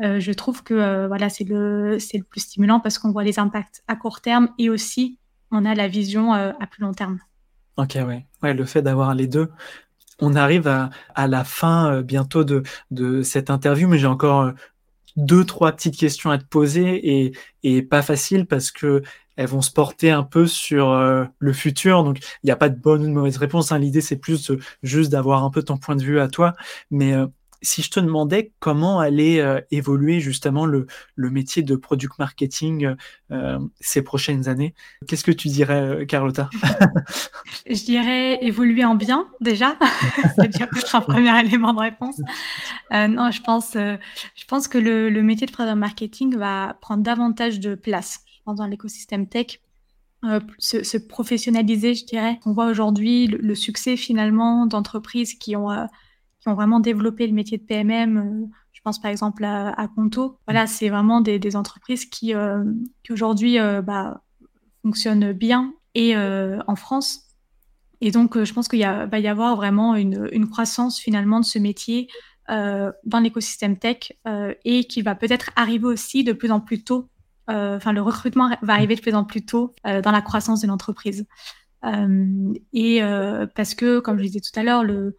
[0.00, 3.82] je trouve que voilà, c'est le, c'est le plus stimulant parce qu'on voit les impacts
[3.88, 5.18] à court terme et aussi
[5.50, 7.18] on a la vision à plus long terme.
[7.78, 8.26] Ok, ouais.
[8.42, 9.48] ouais le fait d'avoir les deux,
[10.20, 14.52] on arrive à, la fin euh, bientôt de, de, cette interview, mais j'ai encore euh,
[15.16, 19.02] deux, trois petites questions à te poser et, pas facile parce que
[19.36, 22.04] elles vont se porter un peu sur euh, le futur.
[22.04, 23.70] Donc, il n'y a pas de bonne ou de mauvaise réponse.
[23.70, 23.78] Hein.
[23.78, 24.50] L'idée, c'est plus
[24.82, 26.54] juste d'avoir un peu ton point de vue à toi.
[26.90, 27.14] Mais
[27.62, 30.86] si je te demandais comment allait euh, évoluer justement le,
[31.16, 32.94] métier de product marketing
[33.30, 34.74] euh, ces prochaines années,
[35.06, 36.50] qu'est-ce que tu dirais, euh, Carlotta?
[37.66, 39.76] Je dirais évoluer en bien déjà.
[40.36, 42.20] C'est déjà un premier élément de réponse.
[42.92, 47.74] non, je pense, je pense que le, métier de product marketing va prendre davantage de
[47.74, 49.60] place dans l'écosystème tech.
[50.58, 52.40] Se, se, professionnaliser, je dirais.
[52.46, 55.70] On voit aujourd'hui le, succès finalement d'entreprises qui ont
[56.48, 58.16] ont vraiment développé le métier de PMM.
[58.16, 60.38] Euh, je pense par exemple à, à Conto.
[60.46, 62.64] Voilà, c'est vraiment des, entreprises qui, euh,
[63.02, 64.22] qui aujourd'hui euh, bah,
[64.82, 67.22] fonctionnent bien et en France.
[68.02, 71.58] Et donc, je pense qu'il va y avoir vraiment une, une, croissance finalement de ce
[71.58, 72.08] métier
[72.48, 74.12] dans l'écosystème tech
[74.66, 77.08] et qui va peut-être arriver aussi de plus en plus tôt.
[77.48, 81.26] Enfin, le recrutement va arriver de plus en plus tôt dans la croissance de l'entreprise.
[82.74, 83.00] et
[83.54, 85.16] parce que, comme je disais tout à l'heure, le,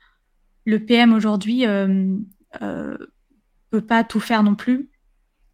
[0.67, 2.17] le PM aujourd'hui euh,
[2.61, 2.97] euh,
[3.71, 4.91] peut pas tout faire non plus.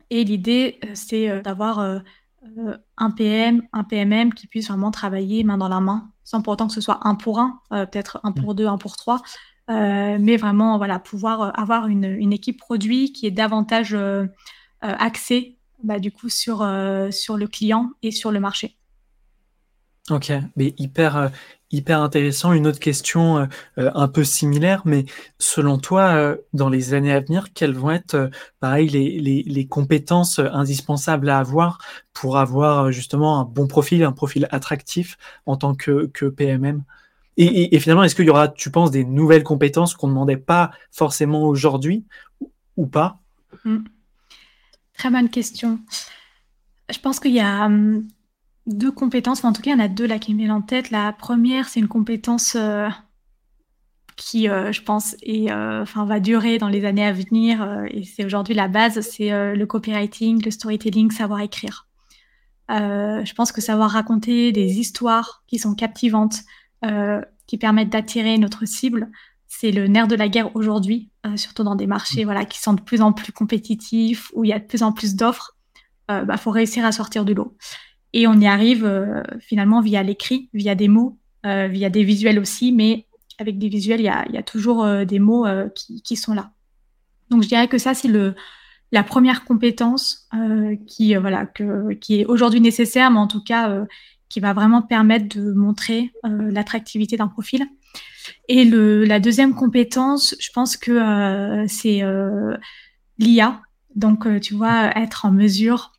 [0.10, 1.80] Et l'idée, euh, c'est d'avoir
[2.98, 6.68] un PM, un PMM qui puisse vraiment travailler main dans la main, sans pour autant
[6.68, 9.22] que ce soit un pour un, peut-être un pour deux, un pour trois,
[9.70, 13.96] mais vraiment voilà pouvoir avoir une, équipe produit qui est davantage
[14.82, 16.58] axée bah, du coup sur
[17.12, 18.76] sur le client et sur le marché.
[20.10, 21.32] Ok, mais hyper,
[21.74, 22.54] hyper intéressant.
[22.54, 23.46] Une autre question euh,
[23.80, 25.06] euh, un peu similaire, mais
[25.40, 31.30] selon toi, euh, dans les années à venir, quelles vont être, pareil, les, compétences indispensables
[31.30, 31.80] à avoir
[32.14, 36.84] pour avoir justement un bon profil, un profil attractif en tant que, que PMM
[37.38, 40.38] et, et, finalement, est-ce qu'il y aura, tu penses, des nouvelles compétences qu'on ne demandait
[40.38, 42.06] pas forcément aujourd'hui
[42.78, 43.18] ou pas?
[43.66, 43.80] Hmm.
[44.96, 45.80] Très bonne question.
[46.92, 48.08] Je pense qu'il y a hum,
[48.66, 50.52] deux compétences, enfin, en tout cas, il y en a deux là qui me viennent
[50.52, 50.90] en tête.
[50.90, 52.88] La première, c'est une compétence euh,
[54.16, 58.24] qui, euh, je pense, euh, enfin, va durer dans les années à venir, et c'est
[58.26, 61.88] aujourd'hui la base, c'est le copywriting, le storytelling, savoir écrire.
[62.70, 66.42] je pense que savoir raconter des histoires qui sont captivantes,
[67.48, 69.10] qui permettent d'attirer notre cible,
[69.48, 72.82] c'est le nerf de la guerre aujourd'hui, surtout dans des marchés voilà, qui sont de
[72.82, 75.58] plus en plus compétitifs, où il y a de plus en plus d'offres.
[76.10, 77.58] Il bah, faut réussir à sortir du lot.
[78.14, 82.40] Et on y arrive euh, finalement via l'écrit, via des mots, euh, via des visuels
[82.40, 83.08] aussi, mais
[83.40, 85.46] avec des visuels, il y a, toujours euh, des mots
[86.04, 86.52] qui, sont là.
[87.32, 88.10] Donc je dirais que ça, c'est
[88.92, 90.30] la première compétence
[90.86, 91.48] qui, voilà,
[92.00, 93.86] qui est aujourd'hui nécessaire, mais en tout cas
[94.30, 97.66] qui va vraiment permettre de montrer l'attractivité d'un profil.
[98.50, 102.04] Et la deuxième compétence, je pense que c'est
[103.18, 103.62] l'IA.
[103.96, 105.92] Donc, tu vois, être en mesure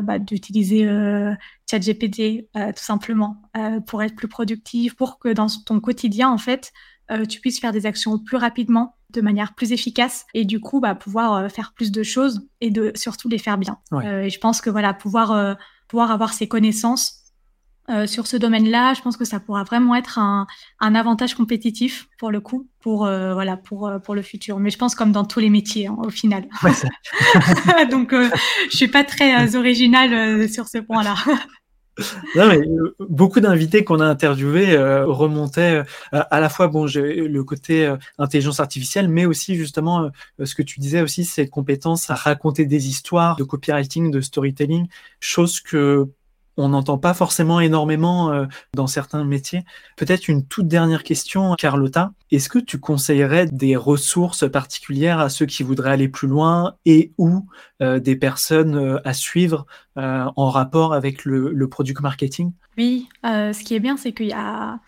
[0.00, 1.34] bah, d'utiliser euh,
[1.70, 6.38] ChatGPT euh, tout simplement euh, pour être plus productif, pour que dans ton quotidien en
[6.38, 6.72] fait
[7.30, 10.94] tu puisses faire des actions plus rapidement, de manière plus efficace et du coup bah,
[10.94, 13.78] pouvoir faire plus de choses et de surtout les faire bien.
[14.02, 15.56] et je pense que voilà pouvoir
[15.88, 17.27] pouvoir avoir ces connaissances
[17.90, 20.46] euh, sur ce domaine-là, je pense que ça pourra vraiment être un,
[20.78, 24.58] un avantage compétitif pour le coup, pour euh, voilà, pour euh, pour le futur.
[24.58, 26.46] Mais je pense comme dans tous les métiers hein, au final.
[26.62, 31.14] Ouais, Donc, je suis pas très originale sur ce point-là.
[32.36, 32.60] Non, mais
[33.08, 35.82] beaucoup d'invités qu'on a interviewés remontaient
[36.12, 40.08] à la fois bon le côté intelligence artificielle, mais aussi justement
[40.40, 44.86] ce que tu disais aussi, ces compétences à raconter des histoires, de copywriting, de storytelling,
[45.18, 46.08] chose que
[46.58, 49.64] on n'entend pas forcément énormément euh, dans certains métiers.
[49.96, 52.12] Peut-être une toute dernière question, Carlotta.
[52.30, 57.12] Est-ce que tu conseillerais des ressources particulières à ceux qui voudraient aller plus loin et
[57.16, 57.46] ou
[57.80, 62.52] euh, des personnes euh, à suivre en rapport avec le, product marketing?
[62.76, 64.78] Oui, ce qui est bien, c'est qu'il y a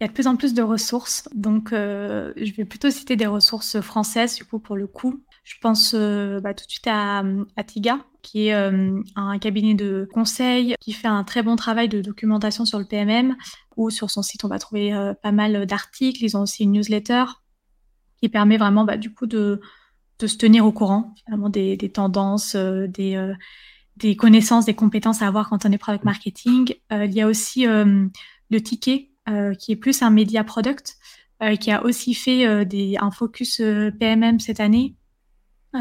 [0.00, 1.26] il y a de plus en plus de ressources.
[1.34, 5.22] Donc, je vais plutôt citer des ressources françaises, du coup, pour le coup.
[5.44, 7.22] Je pense bah, tout de suite à,
[7.56, 11.88] à Tiga, qui est euh, un cabinet de conseil qui fait un très bon travail
[11.88, 13.36] de documentation sur le PMM,
[13.76, 16.24] ou sur son site, on va trouver euh, pas mal d'articles.
[16.24, 17.24] Ils ont aussi une newsletter
[18.20, 19.60] qui permet vraiment, bah, du coup, de,
[20.18, 23.32] de se tenir au courant, finalement, des, des tendances, euh, des,
[23.98, 26.74] des connaissances, des compétences à avoir quand on est product marketing.
[26.90, 29.10] il y a aussi le ticket,
[29.58, 30.96] qui est plus un media product,
[31.60, 33.58] qui a aussi fait des, un focus
[34.00, 35.03] PMM cette année euh,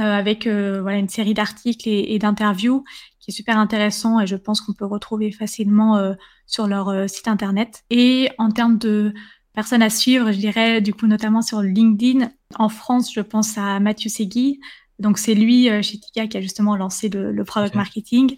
[0.02, 2.84] avec euh, voilà, une série d'articles et, d'interviews
[3.20, 6.14] qui est super intéressant et je pense qu'on peut retrouver facilement euh,
[6.48, 7.84] sur leur site internet.
[7.90, 9.14] Et en termes de
[9.54, 12.30] personnes à suivre, je dirais du coup notamment sur LinkedIn.
[12.56, 14.60] En France, je pense à Mathieu Segui.
[15.00, 18.36] Donc c'est lui chez Tika qui a justement lancé le, product marketing.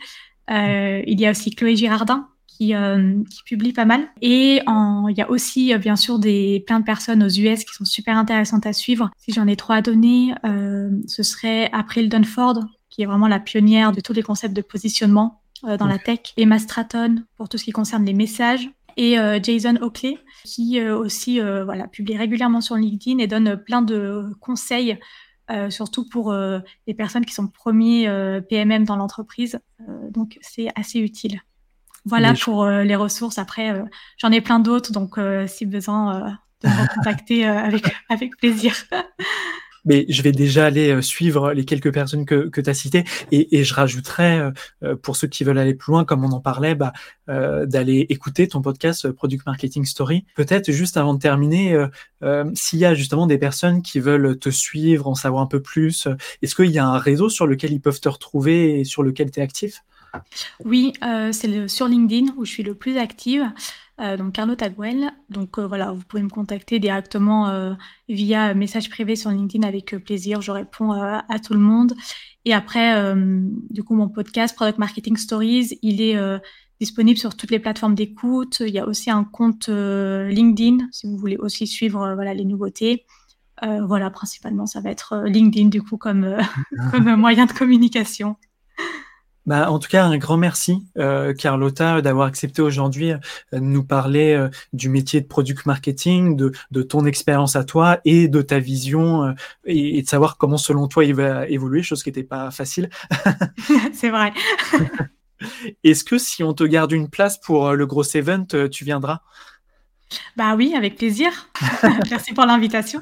[0.49, 2.27] il y a aussi Chloé Girardin
[2.61, 4.07] euh, qui, publie pas mal.
[4.21, 7.73] Et il y a aussi, euh, bien sûr, des, plein de personnes aux US qui
[7.73, 9.11] sont super intéressantes à suivre.
[9.17, 13.39] Si j'en ai trois à donner, euh, ce serait April Dunford, qui est vraiment la
[13.39, 16.19] pionnière de tous les concepts de positionnement dans la tech.
[16.37, 18.69] Emma Stratton, pour tout ce qui concerne les messages.
[18.97, 24.99] Et Jason Oakley, qui aussi voilà, publie régulièrement sur LinkedIn et donne plein de conseils
[25.69, 28.07] surtout pour les personnes qui sont premiers
[28.47, 29.59] PMM dans l'entreprise.
[30.11, 31.41] donc, c'est assez utile.
[32.05, 33.39] Voilà pour euh, les ressources.
[33.39, 33.83] Après, euh,
[34.17, 38.75] j'en ai plein d'autres, donc euh, si besoin, de me contacter avec, avec plaisir.
[39.85, 43.57] mais je vais déjà aller suivre les quelques personnes que, que tu as citées et,
[43.57, 44.51] et, je rajouterais,
[45.03, 46.93] pour ceux qui veulent aller plus loin, comme on en parlait, bah,
[47.29, 50.25] euh, d'aller écouter ton podcast Product Marketing Story.
[50.35, 51.87] Peut-être juste avant de terminer,
[52.23, 55.61] euh, s'il y a justement des personnes qui veulent te suivre, en savoir un peu
[55.61, 56.07] plus,
[56.41, 59.29] est-ce qu'il y a un réseau sur lequel ils peuvent te retrouver et sur lequel
[59.29, 59.83] tu es actif?
[60.63, 63.51] Oui, euh, c'est sur LinkedIn où je suis le plus active,
[63.99, 65.11] euh, donc Carlotta Gwen.
[65.29, 67.75] Donc euh, voilà, vous pouvez me contacter directement
[68.09, 70.41] via message privé sur LinkedIn avec plaisir.
[70.41, 71.93] Je réponds à tout le monde.
[72.45, 73.15] Et après,
[73.69, 76.17] du coup, mon podcast Product Marketing Stories, il est
[76.79, 78.59] disponible sur toutes les plateformes d'écoute.
[78.59, 83.05] Il y a aussi un compte LinkedIn si vous voulez aussi suivre voilà les nouveautés.
[83.61, 86.37] voilà, principalement, ça va être LinkedIn du coup comme
[86.91, 88.35] comme moyen de communication.
[89.45, 93.17] Bah, en tout cas, un grand merci, euh, Carlotta, d'avoir accepté aujourd'hui euh,
[93.53, 97.99] de nous parler euh, du métier de product marketing, de, de ton expérience à toi
[98.05, 99.35] et de ta vision
[99.65, 102.89] et, et, de savoir comment, selon toi, il va évoluer, chose qui n'était pas facile.
[103.93, 104.33] C'est vrai.
[105.83, 109.19] Est-ce que si on te garde une place pour le gros event, tu viendras?
[110.37, 111.49] Bah oui, avec plaisir.
[112.09, 113.01] merci pour l'invitation.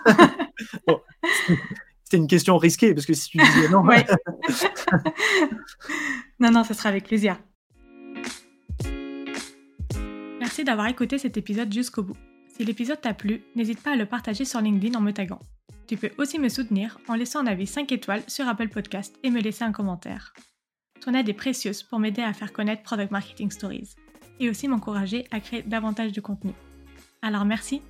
[0.88, 1.00] bon
[2.14, 3.84] c'était une question risquée parce que si tu disais non.
[6.40, 7.40] non, non, ce sera avec plaisir.
[10.40, 12.18] Merci d'avoir écouté cet épisode jusqu'au bout.
[12.56, 15.40] Si l'épisode t'a plu, n'hésite pas à le partager sur LinkedIn en me taguant.
[15.88, 19.32] Tu peux aussi me soutenir en laissant un avis 5 étoiles sur Apple Podcast et
[19.32, 20.36] me laisser un commentaire.
[21.02, 23.96] Ton aide est précieuse pour m'aider à faire connaître Product Marketing Stories
[24.40, 26.52] et aussi m'encourager à créer davantage de contenu.
[27.24, 27.82] Alors merci